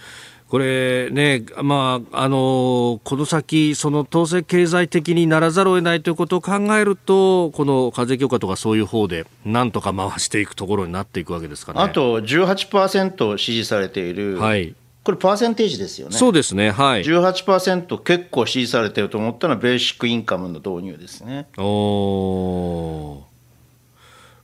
[0.48, 11.80] これね、まあ、あのこの先、その統制経済的にならざるを得ないということを考えると、この課税強化とかそういう方で、なんとか回していくところになっていくわけですかね。
[11.80, 16.16] あと18%支持されている、はい、これ、パーセンテージですよね。
[16.16, 21.46] そうですね、はい、18%、結構支持されてると思ったのは、ベーシックインカムの導入ですね。
[21.58, 23.34] おー。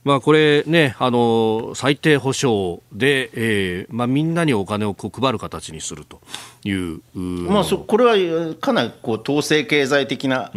[0.03, 6.21] まあ、これね、あの最低保障で、えーまあ、みんなにお金をこう配る形にすると
[6.63, 10.51] いう、まあ、そこれはかなりこう統制経済的な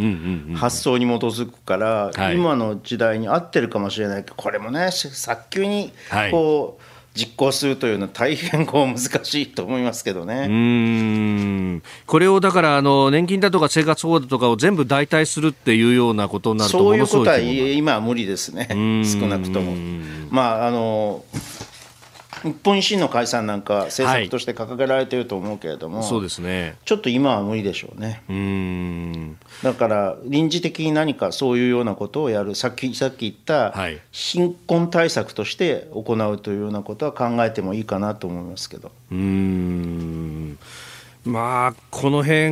[0.54, 5.92] 発想に基づくから、今の時代に合ってるかもしれないけど、これもね、早急に
[6.30, 10.46] こう、はい実行するというのは大変こう難しいと思いますけどね。
[10.48, 11.82] うん。
[12.06, 19.74] これをだからあの年金だとか生活保護とかを全部代替するっていうようなことになるとそういうことは今は無理ですね、少なくとも。
[20.30, 21.24] まああの
[22.44, 28.22] 日本維新の解散なんか政策として掲げられていると思うけれども、はい、そうですね、ちょっと今は無理でしょうね。
[28.28, 29.38] うん。
[29.62, 33.74] だから臨時的に何かそういうようなことをやるさっきさっき言った
[34.12, 38.92] 貧困対策として行うというようなことは考えてもいいかなと思いますけど。
[39.10, 40.58] うん
[41.24, 42.50] まあ、この辺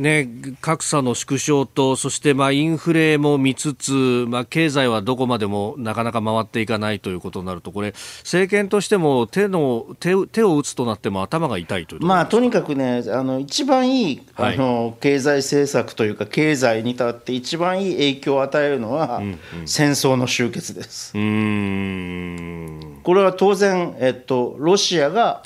[0.00, 0.28] ね、
[0.60, 3.92] 格差の縮小と、そしてまあインフレも見つつ、
[4.28, 21.12] まあ、経済はどこまでもなかなか回っていかないということになると、これ、政権としても手の手手を打つとなっても頭が痛いというまあ、とにかくね、あの一番いいあの、はい、経済政策というか、経済に立って一番いい影響を与えるのは、うんうん、戦争の終結です。
[21.16, 23.00] うん。
[23.02, 25.42] これは当然、えっと、ロシアが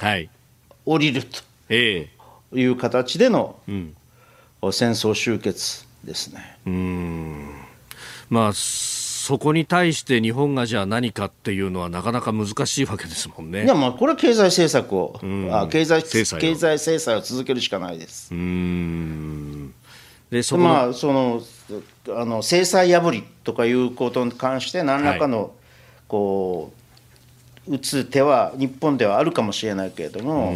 [0.84, 1.36] 降りると。
[1.38, 2.19] はいええ
[2.52, 6.58] いう形での戦争終結ですね。
[6.66, 7.50] うん
[8.28, 13.64] まあそこに対して日本がじゃあ何かっていうのはなかなか難しいわけですもんね。
[13.64, 15.20] いやまあこれは経済政策を、
[15.52, 18.32] あ経済経済制裁を続けるしかないです。
[18.32, 19.74] うん
[20.30, 21.42] でそまあその
[22.16, 25.50] あの制裁破りとかいうことに関して何らかの、はい、
[26.08, 26.79] こう
[27.70, 30.54] 打つ手は日本ではあるかもしれないけれども、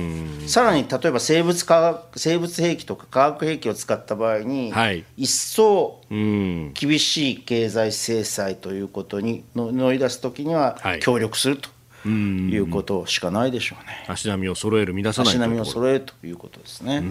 [0.49, 11.71] さらに例えば生物化学生物兵器とか化学兵器を使った場合に、はい、一層厳しい経済制裁ということに乗り出すときには協力すると。
[12.07, 14.05] いうことしかないでしょうね。
[14.09, 17.03] 足並みを揃える、乱さない足並みを揃えるということですね。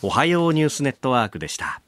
[0.00, 1.82] おはようニュースネットワークでした。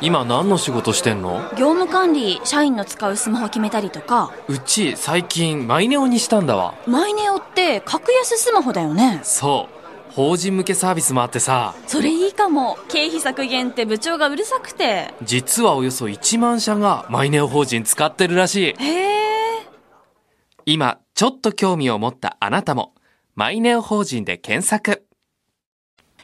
[0.00, 1.40] 今何の仕事してんの？
[1.58, 4.32] 業務管理社員の使うスマホ決めたりとか。
[4.46, 6.74] うち最近マイネオにしたんだわ。
[6.86, 9.20] マイネオって格安スマホだよね。
[9.24, 10.12] そう。
[10.12, 11.74] 法人向けサービスもあってさ。
[11.86, 12.78] それいいかも。
[12.88, 15.14] 経費削減って部長がうるさくて。
[15.22, 18.82] 実はおよそ1万社がマイネオ法人使ってるらしい。
[18.82, 19.04] へ
[19.60, 19.68] え。
[20.64, 22.94] 今ちょっと興味を持ったあなたも
[23.34, 25.06] マイネオ法人で検索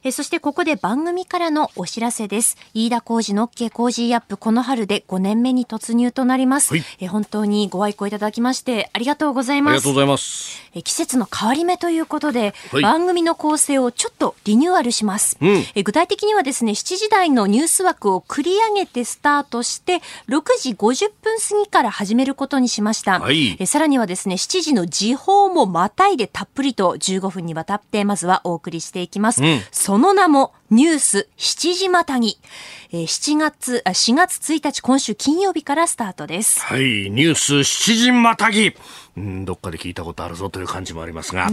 [0.07, 2.59] えそしてここで番組からのお知らせです。
[2.75, 6.75] 飯田浩二の OK 工事アップこの春で5年目に突入となります。
[6.75, 9.73] はい、え本当にご愛顧いただきましてありがとうございます。
[9.73, 10.64] ありがとうございます。
[10.75, 23.21] え季節の変わり目ということで、はい、番組の構成をちょっとリニューアルします、うん、え具体的にはですね、7時台のニュース枠を繰り上げてスタートして6時50分過ぎから始めることにしました。
[23.21, 29.43] はい、えさらにはですね、7時の時報もまたいでたっぷりと15分にわたってまずはお送りしていきます。
[29.43, 32.39] うん、その名もニュース7時またぎ。
[32.91, 36.61] 7月、4月1日今週金曜日からスタートです。
[36.61, 38.75] はい、ニュース7時またぎ。
[39.17, 41.51] うんどっかで聞いたことあるぞという感じもありますが、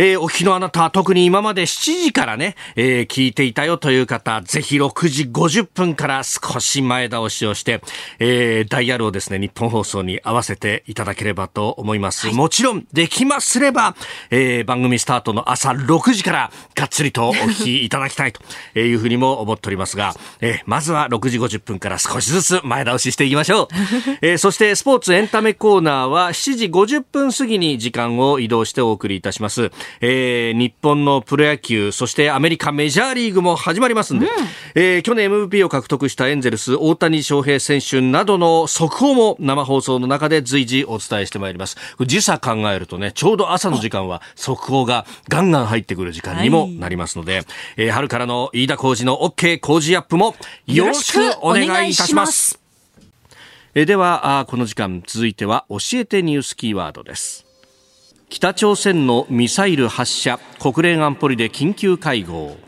[0.00, 7.82] えー、お聞きのあなた、特に今まで7時からね、えー、聞いていたよという方、ぜひ6時50分から少し前倒しをして、
[8.20, 12.28] えー、ダイヤルをですね、日本放送に合わせていただければと思います。
[12.28, 13.96] はい、もちろん、できますれば、
[14.30, 18.40] えー、番組スタートの朝6時からがっつりとお聞きいただきたいと
[18.78, 23.68] いうふうにも思っておりますが、えー、まずは6時50分から少しずつ前倒ししていきましょう。
[24.22, 29.72] えー、そして、スポーツエンタメコーナーは7時50分過ぎに時間を移動してお送りいたします。
[30.00, 34.32] えー、日本のプロ野球、そしてアメリカメジャーリーグも始まりますんで、うん、
[34.74, 41.76] えー、去年 MVP を獲得したエンゼルス、大谷翔平選手などの速報も生放送の中で随時お伝えしてまいります。
[42.00, 47.44] 時差考えるとね、ちょうど朝の時間は速報がガンガン入ってくる時間にもなりますので、はい、
[47.76, 50.34] えー、春からの飯田浩二の OK 工事アップも
[50.66, 52.60] よろしくお願いいたします。
[53.74, 57.47] えではこの時間続いては教えてニュースキーワードです
[58.30, 62.58] 北朝鮮のミサイル発射国連安保理で緊急会合。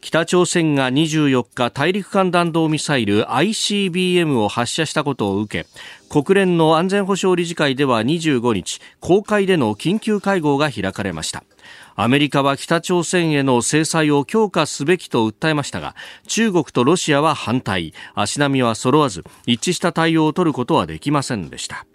[0.00, 5.68] 北朝鮮が24日大陸間弾道ミサイル ICBM を発射したことを受け
[6.10, 11.44] 国連の安全保障理事会では25日公開での緊急会合が開かれました。
[11.94, 15.94] アメリカは北朝鮮への制裁を強化すべきと訴えましたが
[16.26, 17.94] 中国とロシアは反対。
[18.14, 21.86] 足並みは揃わず一致した対応を取ることはできませんでした。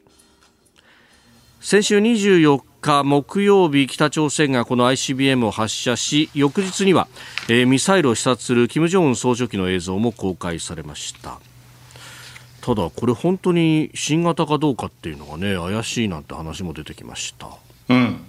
[1.62, 7.10] 先週24日木曜日北朝鮮がこの ICBM を発射し翌日には、
[7.49, 11.41] えー、ミサイルを視察する金正恩総書記の映像も公開されました。
[12.62, 17.49] ただこれ本当に新型かどうかっていうのがね怪しいなんて話も出てきました。
[17.89, 18.26] うん、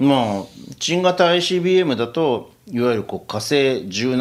[0.00, 0.44] うん、まあ
[0.80, 4.16] 新型 ICBM だといわゆるこう火星17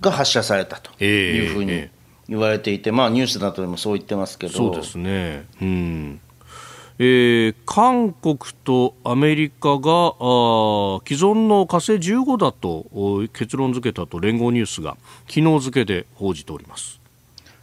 [0.00, 1.88] が発射されたというふうに
[2.28, 4.52] 言われていて、まあ、ニュースなどでもそう言ってますけど。
[4.52, 6.20] そうですね、うん。
[6.98, 14.96] えー、韓国とアメリカがあ既存の火星15だと結論付けたと連合ニュースが
[15.28, 17.00] 昨日付で報じております。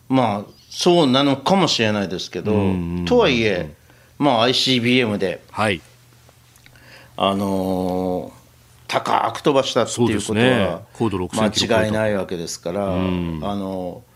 [0.10, 2.52] まあそうなのかもしれないですけど、
[3.06, 3.74] とはいえ、
[4.20, 5.82] まあ、ICBM で、はい、
[7.16, 8.32] あのー、
[8.88, 14.11] 高く飛ばしたっていうことは間違いないわけですから、あのー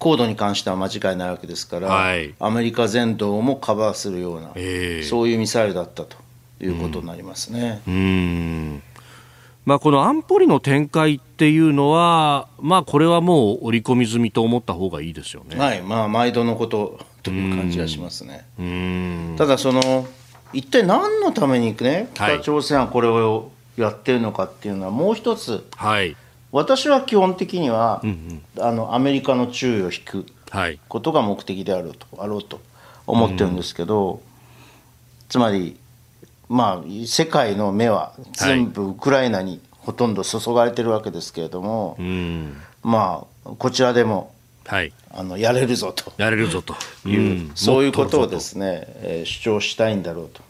[0.00, 6.16] 高度に関しては間違いないわけですから、はい、アメリカ全土もカバーするような、えー、そういうミサイルだったと
[6.58, 7.82] いうことになりますね。
[7.86, 8.82] うん、
[9.66, 15.56] まあ、この安保理の展開っていうのは、まあ、これはもう織り込み済みと思った方がいいですよね。
[15.56, 18.46] はい、まあ、毎度のことという感じがしますね。
[19.36, 20.08] ただその
[20.54, 26.16] 一体何のためにね北朝鮮はこれをやってるのかっていうのはもう一つ、はい、
[26.52, 30.26] 私は基本的には、うんうん、あのアメリカの注意を引く
[30.88, 32.60] ことが目的であるとあろうと
[33.06, 34.20] 思ってるんですけど、うん、
[35.28, 35.76] つまり
[36.48, 42.08] まあ世界の目は全部ウクライナにほとんど注がれてるわけですけれども、はい、
[42.82, 44.34] まあこちらでも、
[44.66, 46.12] はい、あのやれるぞと。
[46.16, 46.74] やれるぞと。
[47.06, 50.42] いう、うん、そういうことをですね、えー、主張したいんだろうと。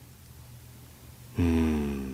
[1.38, 2.09] うん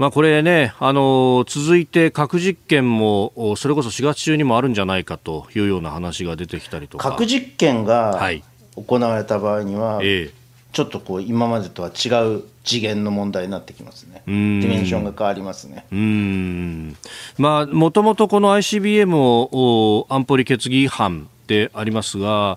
[0.00, 7.10] まあ、これね、あの続いて核実験もそれこそ4月中にもあるんじゃないかというような話が出てきたりとか。
[7.10, 8.18] 核実験が
[8.76, 10.30] 行われた場合には、はい、
[10.72, 15.84] ちょっとこう今までとは違う次元の問題になってきますね、ディメンションが変わりますね。
[17.36, 22.56] もともとこの ICBM を安保理決議違反でありますが、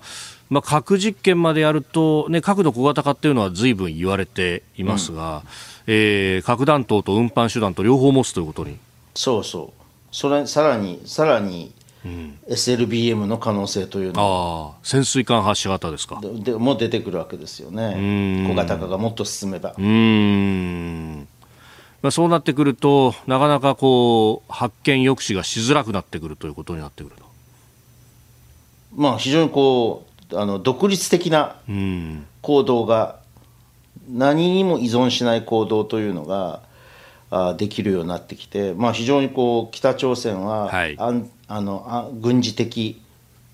[0.49, 5.41] まあ、核実験までやると、ね、核の小型化っていうのはずいぶん言われていますが。
[5.67, 8.77] うんえー、核弾頭と運搬手段と両方持つということに。
[9.15, 9.83] そうそう。
[10.11, 11.73] それさらにさらに、
[12.05, 14.75] うん、SLBM の可能性というの。
[14.75, 16.21] あ潜水艦発射型ですか。
[16.21, 18.47] でも出てくるわけですよね。
[18.47, 19.73] 小型化がもっと進めば。
[19.77, 21.27] うん。
[22.01, 27.23] まあ、そうなってくるとなかなかこう発見抑止がしづらくなってくるということになってくると。
[28.95, 31.55] まあ非常にこうあの独立的な
[32.41, 33.22] 行動が
[34.09, 36.61] 何にも依存しない行動というのが
[37.31, 41.13] あできるようになってきて、まあ、非常にこう北朝鮮は、はい、あ
[41.47, 43.01] あのあ軍事的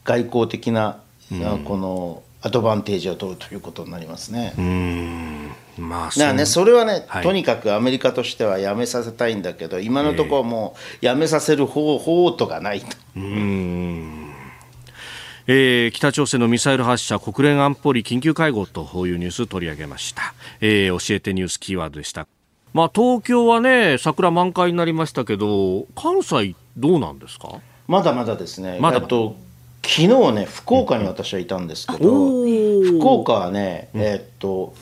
[0.03, 0.99] 外交的な、
[1.31, 4.53] うん、このアドバンテージを取るということになりますね。
[4.57, 12.87] うんまあ、だからねそれはね、はい、とにかくアメリカとしてはやめさせたいんだけど今のところもうやめさせる方法とがないと。
[13.15, 14.28] うん
[15.51, 22.27] えー、北朝鮮のミサイル発射国連安保理緊急会合というニュース取り上げました、えー、教えてニュースキーワードでした。
[22.71, 27.61] まあ東京はね桜満開になりましたけど関西どうなんですか？
[27.87, 28.77] まだまだですね。
[28.79, 29.37] まだと
[29.83, 32.43] 昨日ね福岡に私はいたんですけど、
[32.83, 34.75] 福岡はね、えー、っと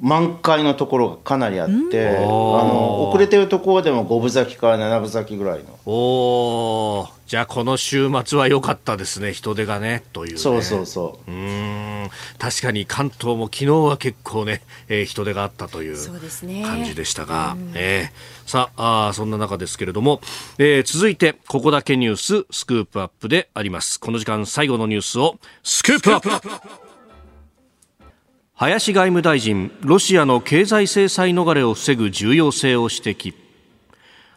[0.00, 5.78] 満開のところがかなりあってあの遅れてるところでも五分咲きから七分咲きぐらいの。
[5.86, 9.32] おじゃあこの週末は良かったですね。
[9.32, 10.04] 人手がね。
[10.12, 11.30] という、ね、そうそうそう。
[11.30, 12.10] うん。
[12.38, 15.96] 確かに関東も昨日は結構ね、えー、人手があったという
[16.64, 20.20] 感じでしたが、ねえー、さああそんな中ですけれども、
[20.58, 24.00] えー、続いてここだけニューススクープアップであります。
[24.00, 26.87] この時間最後のニュースをスクープアップ
[28.60, 33.32] 林外務大臣ロシアの経済制裁逃れを防ぐ重要性を指摘。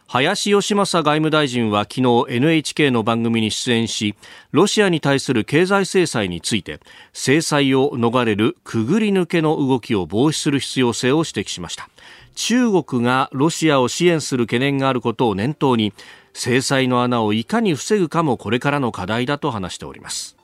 [0.05, 4.13] 林芳正外務大臣は昨日 NHK の番組に出演し
[4.51, 6.81] ロシアに対する経済制裁について
[7.13, 11.89] 制裁を逃れるくぐり抜けの動きを防止する必要性を指摘しました。
[12.35, 15.93] 中国がロシアを支援する懸念があることを念頭に
[16.33, 20.37] 制裁の穴をいかに防ぐかもこれからの課題だと話しております。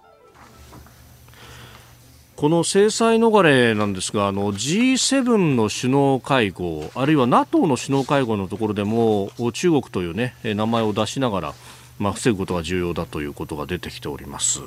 [2.37, 11.53] この制裁逃れなんですがあの G7 の首脳会合あるいは NATO の首脳会合のところでも中国という、ね、名前を出しながら、
[11.97, 14.61] まあ、防ぐことが重要だということが出てきております。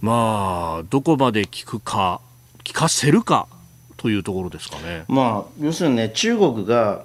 [0.00, 2.20] まあ、どこまで聞くか
[2.62, 3.48] 聞かせるか
[3.96, 5.02] というところですかね。
[5.08, 7.04] まあ、要するにね中国が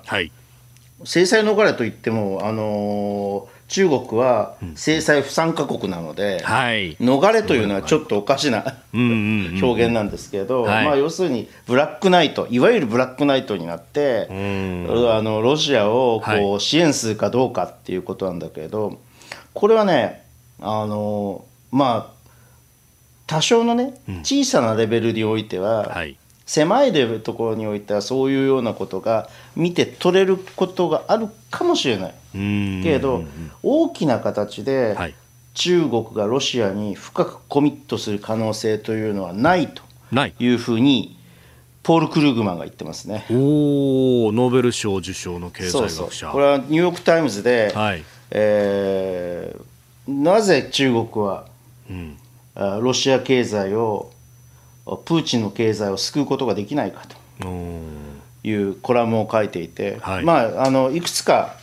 [1.03, 14.33] 制裁逃れといっても、あのー中国は制裁不参加国なので、逃れというのはちょっとおかしな表現なんですけど、まあ、要するにブラックナイトいわゆるブラックナイトになってあ
[15.21, 18.99] のロシアをこう支援するかどうかっていうことなんだけど
[19.53, 20.25] これはね
[20.61, 22.15] あのまあ
[23.25, 32.13] 多少のね小さなレベルにおいては、はい狭いレベルところにおいてはそういうようなことが見て取れることがあるかもしれない。
[32.83, 33.23] けれど
[33.63, 34.95] 大きな形で
[35.53, 39.81] 中国がロシアに深くコミットする可能性というのはないと
[40.39, 40.47] い。
[40.47, 41.17] うふうに
[41.81, 43.25] ポール・クルーグマンが言ってますね。
[43.29, 46.29] おノーベル賞受賞の経済学者。
[46.29, 51.45] これはニューヨーク・タイムズで、はい、えー、なぜ中国は、
[51.89, 52.17] うん、
[52.81, 54.11] ロシア経済を
[54.85, 57.15] プーチンの経済を救うことができないかと。
[58.43, 61.55] いうコラムを書いていて、はい、まああのいくつか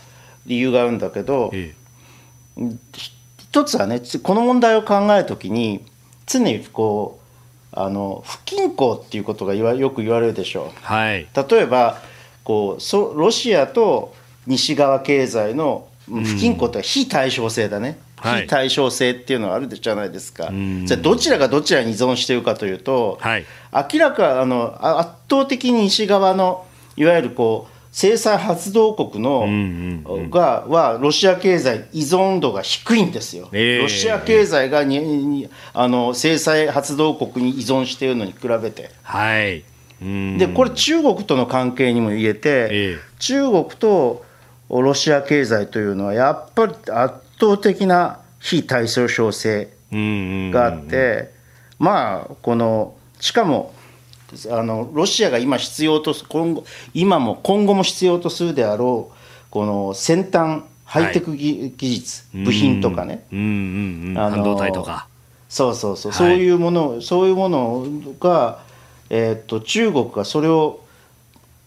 [0.47, 1.75] 理由があるんだけど、え
[2.59, 2.77] え、
[3.39, 5.85] 一つはねこの問題を考えるときに
[6.27, 7.20] 常にこ
[7.73, 10.85] うあの不均衡っていうことがよく言われるでしょう。
[10.85, 11.99] はい、例えば
[12.43, 14.14] こうそロシアと
[14.47, 17.99] 西側経済の不均衡って非対称性だね。
[18.23, 23.45] 非対称性っていうのはあるじゃないですか、はい、じゃあどちらがどちらに依存しているかというと、はい、
[23.93, 26.66] 明らかあの圧倒的に西側の
[26.97, 29.47] いわゆるこう制裁発動国の、
[30.31, 38.91] がはロシア経済依存度が低いんですよ、えー、ロシア経済がににあの制裁発動国に依存しているのに比べて。
[39.03, 39.64] はい。
[40.39, 44.25] でこれ中国との関係にも言えて、えー、中国と
[44.68, 51.30] ロシア経済というのはやっぱり圧倒的な非対称性があって、
[51.78, 53.74] まあこのしかも
[54.51, 56.64] あのロシアが今必要と今後
[56.95, 59.14] 今も今後も必要とするであろう
[59.51, 65.09] この先端ハイテク技,、術部品とかね、半導体とか。
[65.49, 67.86] そうそうそう、はい、そういうものそういうもの
[68.18, 68.61] が、
[69.11, 70.80] えー、っと中国がそれを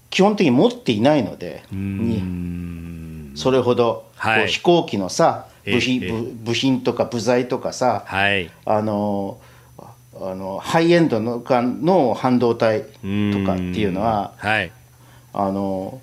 [0.09, 9.39] 基本的に持っていないのでにそれほど、はい、飛行機のさ部品,、部品とか部材とかさ、はい、あの
[10.20, 14.72] あのハイエンドのの半導体とかっていうのは、はい、
[15.34, 15.99] あの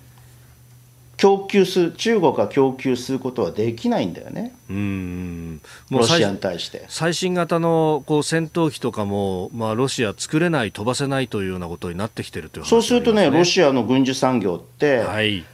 [1.22, 5.60] 供給する中国が供給することはできないんだよね、うん。
[5.88, 6.84] もうロシアに対して。
[6.88, 15.44] 最新型のこう戦闘機とかも、まあ、ロシア作れない、飛ばせないというようなことになってきてるという、ね、そうするとね、ロシアの軍需産業って、はい、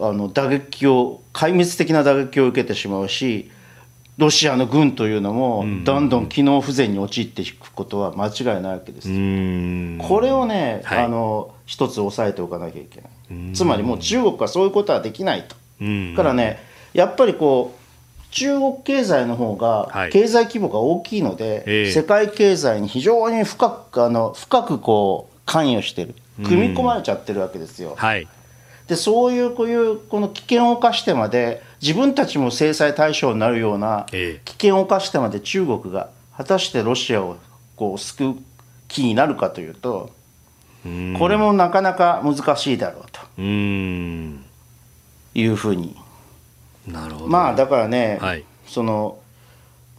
[0.00, 3.50] あの打撃を壊滅的な打撃を受けてしまうし
[4.16, 9.08] ロシアの軍というのもどんどん機能不全に陥っていくことは間違いないわけです。
[9.08, 13.52] これをね、はい、あの一つ押さえておかなきゃいけない。
[13.54, 15.56] つまりもう中国はそういうことはできないと。
[16.16, 16.60] からね
[16.92, 26.14] やっぱりこう中国経済の方が経済規模が大きいので、はい、世界経済に非常に深くあの深くこう関与してる。
[26.44, 27.94] 組み込まれちゃってるわけですよ。
[27.96, 28.28] はい
[28.88, 37.38] でそういうこういうこの危険を冒してまで自分たちも制裁対象になるような危険を冒してまで中国が果たしてロシアを
[37.76, 38.36] こう救う
[38.88, 40.10] 気になるかというと
[41.18, 43.20] これもなかなか難しいだろうと。
[45.36, 45.96] いうふうに。
[46.86, 47.26] なるほど。
[47.28, 49.18] まあだからね、はい、その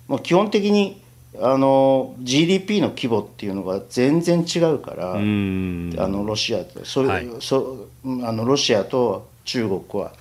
[0.07, 1.01] もう基本的に
[1.41, 7.87] あの GDP の規模っていうのが全然違うからあのロシアとそ,、はい、そ
[8.23, 10.13] あのロシアと中国は。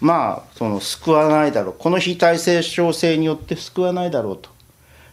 [0.00, 1.74] まあその救わないだろう。
[1.76, 4.50] この非対称性によって救わないだろうと。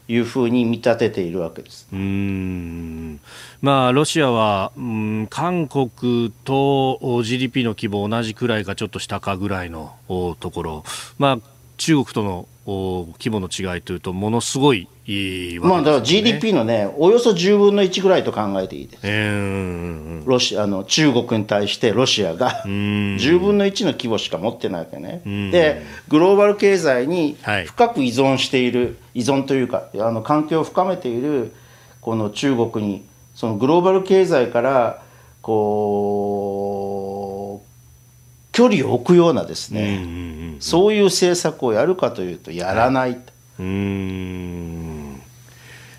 [0.07, 1.87] いうふうに見立てているわけです。
[1.91, 3.19] うん。
[3.61, 9.95] まあ、ロシアは、うん、韓国と GDP の規模同じくらいかちょっと下かぐらいの
[10.39, 10.83] ところ、
[11.17, 11.39] まあ、
[11.77, 25.21] 中国との規模の違いというとものすごいいい、ね、まあ、だから GDP のねおよそ10分の1ぐらいと考えていいです、えー、ロシアの中国に対してロシアが10分の1の規模しか持ってないわけね。
[25.51, 31.53] でグローバル経済に深く依存している、はい、依存というかあの関係を深めている
[32.01, 33.05] この中国に
[33.35, 35.03] そのグローバル経済から
[35.41, 36.84] こう
[38.55, 43.21] 距離を置くようなですね、そういう政策をやるかというとやらない、はい、
[43.59, 45.21] うん。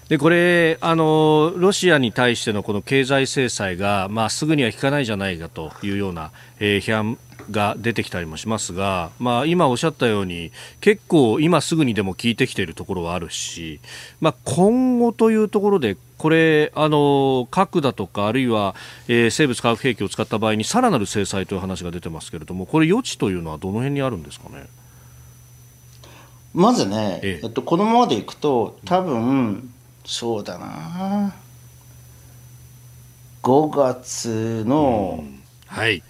[0.09, 7.19] でこれあの、ロシアに対してのこの経済制裁が、まあ、すぐには効かないじゃないかというような、えー、批判
[7.51, 10.51] が出てきたりもしますが、まあ、今おっしゃったように
[10.81, 13.81] 結構今すぐにでも効いてきているところはあるし、
[14.21, 18.75] まあ、今後というところでこれあの核だとかあるいは、
[19.09, 24.67] えー、生物化学兵器を使った場合にさらなる制裁という話が出てますけれどもこれ余地というのはどの辺にあるんですかね？
[26.55, 27.47] まずね、ええ。
[27.49, 29.75] っと、このままでいくと多分
[30.07, 31.35] そうだな。
[33.43, 35.23] 5月の、
[35.67, 36.03] はい。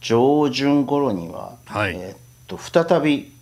[0.00, 3.32] 上旬頃には、はい、えー、っと再び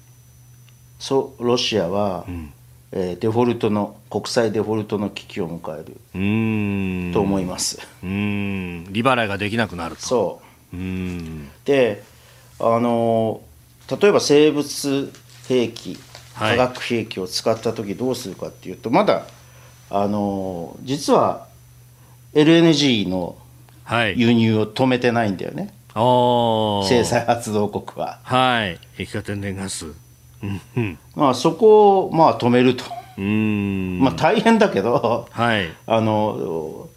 [0.99, 2.53] そロシアは、うん、
[2.93, 7.13] えー、デフォルトの国際デフォルトの危機を迎える。
[7.15, 7.79] と思います。
[8.03, 8.85] うん。
[8.93, 10.03] 利払いができなくなると。
[10.03, 10.77] そう。
[10.77, 11.51] うん。
[11.65, 12.03] で
[12.61, 13.41] あの
[14.01, 15.13] 例えば生物
[15.49, 15.99] 兵器
[16.39, 19.27] 化学兵器を使った時どうするかっていうと、はい、まだ
[19.91, 21.49] あの実は
[22.35, 23.37] LNG の
[24.17, 25.75] 輸入を止めてないんだよね、
[26.89, 28.21] 制裁発動国は。
[28.23, 29.93] はい、液化天然ガス。
[31.15, 32.85] まあ、そこを、まあ、止めると。
[33.19, 34.01] うん。
[34.01, 36.89] まあ、大変だけど、はい、あの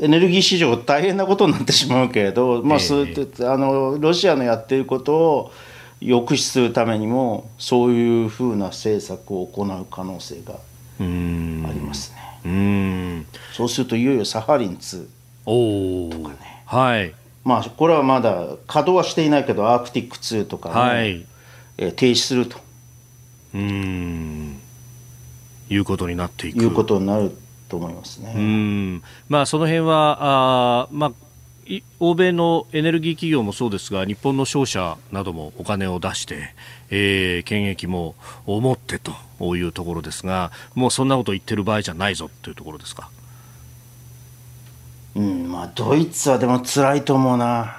[0.00, 5.52] エネルギー市場大変なことになってしまうけれど、まあ、えー、あのロシアのやっていることを
[6.00, 10.58] 抑止するためにもそういうふうな政策を行う可能性があ
[10.98, 12.40] りますね。
[12.44, 13.26] うん。
[13.52, 16.62] そうするといよいよサハリン2とかね。
[16.66, 17.14] はい。
[17.44, 21.26] まあ、これはまだ稼働はしていないけどアークティック2とかも、はい、
[21.78, 22.58] えー、停止すると
[23.54, 24.60] うん
[25.70, 27.36] いうことになっていくいうことになる
[27.68, 28.32] と思いますね。
[28.36, 31.12] うんまあ、その辺はあ、まあ、
[31.98, 36.54] 欧米のエネルギー企業もそうですが日本の商社などもお金を出して、
[36.90, 38.14] えー、権益も
[38.46, 43.10] 持ってというところですがもうそんなこと言ってる場合じゃないぞというところですか？
[45.16, 47.76] うんまあ、ドイツはでも辛いと思うな。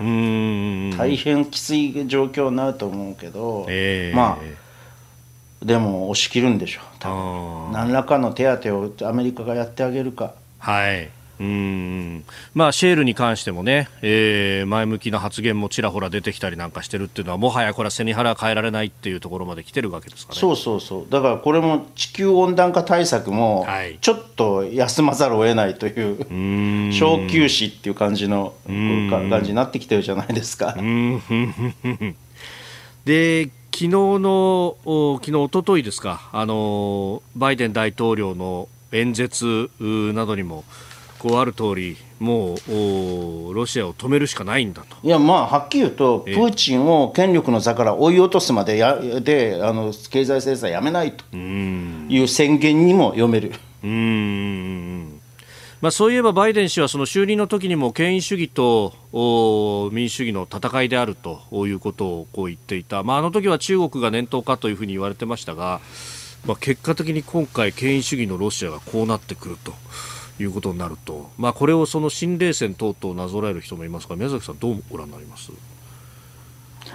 [0.98, 7.72] 大変きつい状況になると思うけど、えー、まあでも押し切るんでしょう多分。
[7.74, 10.34] 何らかの手当をアメリカがやってあげるか。
[10.60, 11.10] はい
[11.40, 12.24] うん
[12.54, 20.40] まあ、シェールに関してもね、えー、前向きな発言もちらほら出てきたりなんかしてるっていうのはもはやこれは背に腹は変えられないっていうところまで来てるわけですかね。
[20.40, 21.12] そうそうそう。
[21.12, 23.68] だからこれも地球温暖化対策も
[24.02, 30.76] ちょっと休まざるを得ないという小休止っていう感じの感じになってきてるじゃないですか。
[33.06, 34.78] で昨日の
[35.22, 36.30] 昨日一昨日ですか。
[36.32, 40.64] あのバイデン大統領の演説などにも
[41.26, 44.96] こうある通り、もうロシアを止めるしかないんだと。
[45.02, 53.54] いや、まあ、はっきり言うと、プーチンを権力の座から追い落とすまでやであの経済制裁やめないという宣言にも読める。
[53.84, 55.20] うん。
[55.82, 58.94] まあ、そういえばバイデン氏はその就任の時にも権威主義と
[59.92, 65.82] 民主主義の戦いであるということをこう言っていた、まあ、あの時は中国が念頭かというふうに言われてましたが、
[66.46, 69.74] まあ、結果的に今回、権威主義のロシアがこうなってくると。
[70.40, 75.52] いうことになると、まあ、これをその新冷戦等々なぞらえる人もいますが宮崎さん、どうご覧になります？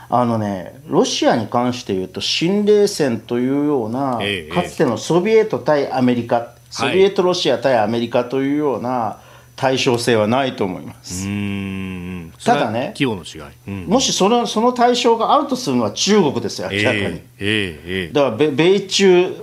[0.08, 9.18] あのね、ロシアに関して言うと、新冷戦というような、ええ、かつてのソビエト対アメリカ、ソビエトロシア対アメリカというような
[9.56, 11.24] 対称性はないと思います。
[12.44, 17.20] ただね、規模の違い、うん、もしそのその対象があるとするのは中国ですよ、明らかに。
[17.38, 19.34] え、だから米中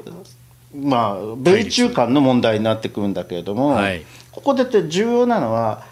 [0.78, 5.84] まあ、米中間の問題になってくるんだけれども、はい、ここで重要なのは、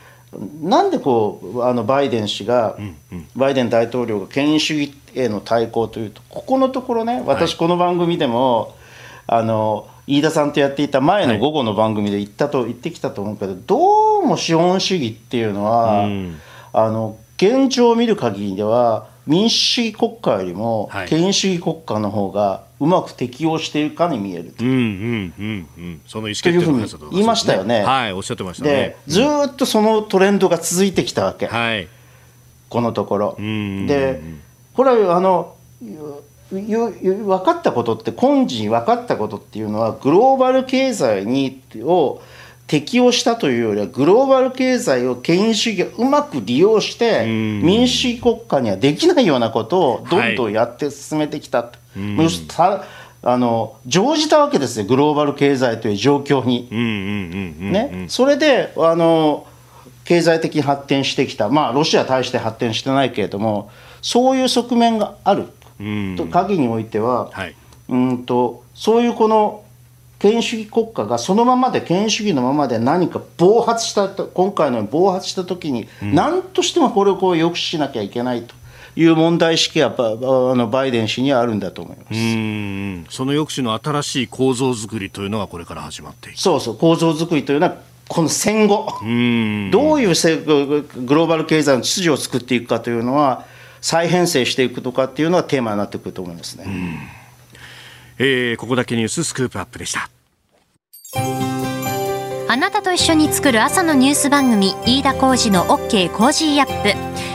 [0.61, 8.75] なんでこうあのバイデン氏が、うんうん、バイデン大統領が権威主義への対抗というと、ここのところね、私、この番組でも、
[9.27, 16.07] あの飯田さんとやっていた前の午後の番組で言ったと、言ってきたと思うけどどうも資本主義っていうのは、
[16.73, 24.63] あの現状を見る限りでは民主主義国家よりも権威主義国家の方がうまく適応しているかに見えると。
[24.63, 26.01] うんうんうんうん。
[26.07, 27.84] その意思決定の言いましたよね。
[27.84, 28.71] はい、おっしゃってましたね。
[28.71, 31.47] で、ずっとそのトレンドが続いてきたわけ。
[31.47, 31.88] はい。
[32.69, 33.38] このところ。
[33.39, 34.21] で、
[34.73, 35.55] これはあの
[36.51, 42.21] 分かったことって今時分かったことっていうのはグローバル経済にを
[42.67, 51.80] 適用したというよりはグローバル経済を権威主義がうまく利用して民主主義国家にはできないようなことをどんどんやって進めてきたと、はい、
[53.27, 56.67] あの乗じたわけですよグローバル経済という状況に。
[56.71, 59.47] ね、それであの
[60.03, 61.49] 経済的に発展してきた。
[61.49, 63.71] まあロシアは大して発展してないけれども
[64.01, 65.47] そういう側面がある。
[66.15, 67.55] と鍵においては、はい、
[67.89, 69.63] うんとそういうこの
[70.19, 78.55] 権威主義国家がそのままで権威主義のままで何か暴発した今回のように暴発した時に何としてもこれをこう抑止しなきゃいけないと。
[78.95, 82.03] いう問題意識はあのバイデン氏にはあるんだと思いま
[83.09, 83.15] す。
[83.15, 86.39] その抑止の新しい構造作りというのがこれから始まっていく。
[86.39, 87.77] そうそう構造作りというのは
[88.07, 88.87] この戦後。
[89.71, 93.45] どういうグローバル経済の秩序を作っていくかというのは
[93.81, 96.65] 再編成していくとかっていうのはテーマになってくると思いますね。
[98.17, 100.09] えー、ここだけニューススクープアップでした。
[102.47, 107.34] あなたと一緒に作る朝のニュース番組飯田浩司の OK コージーアップ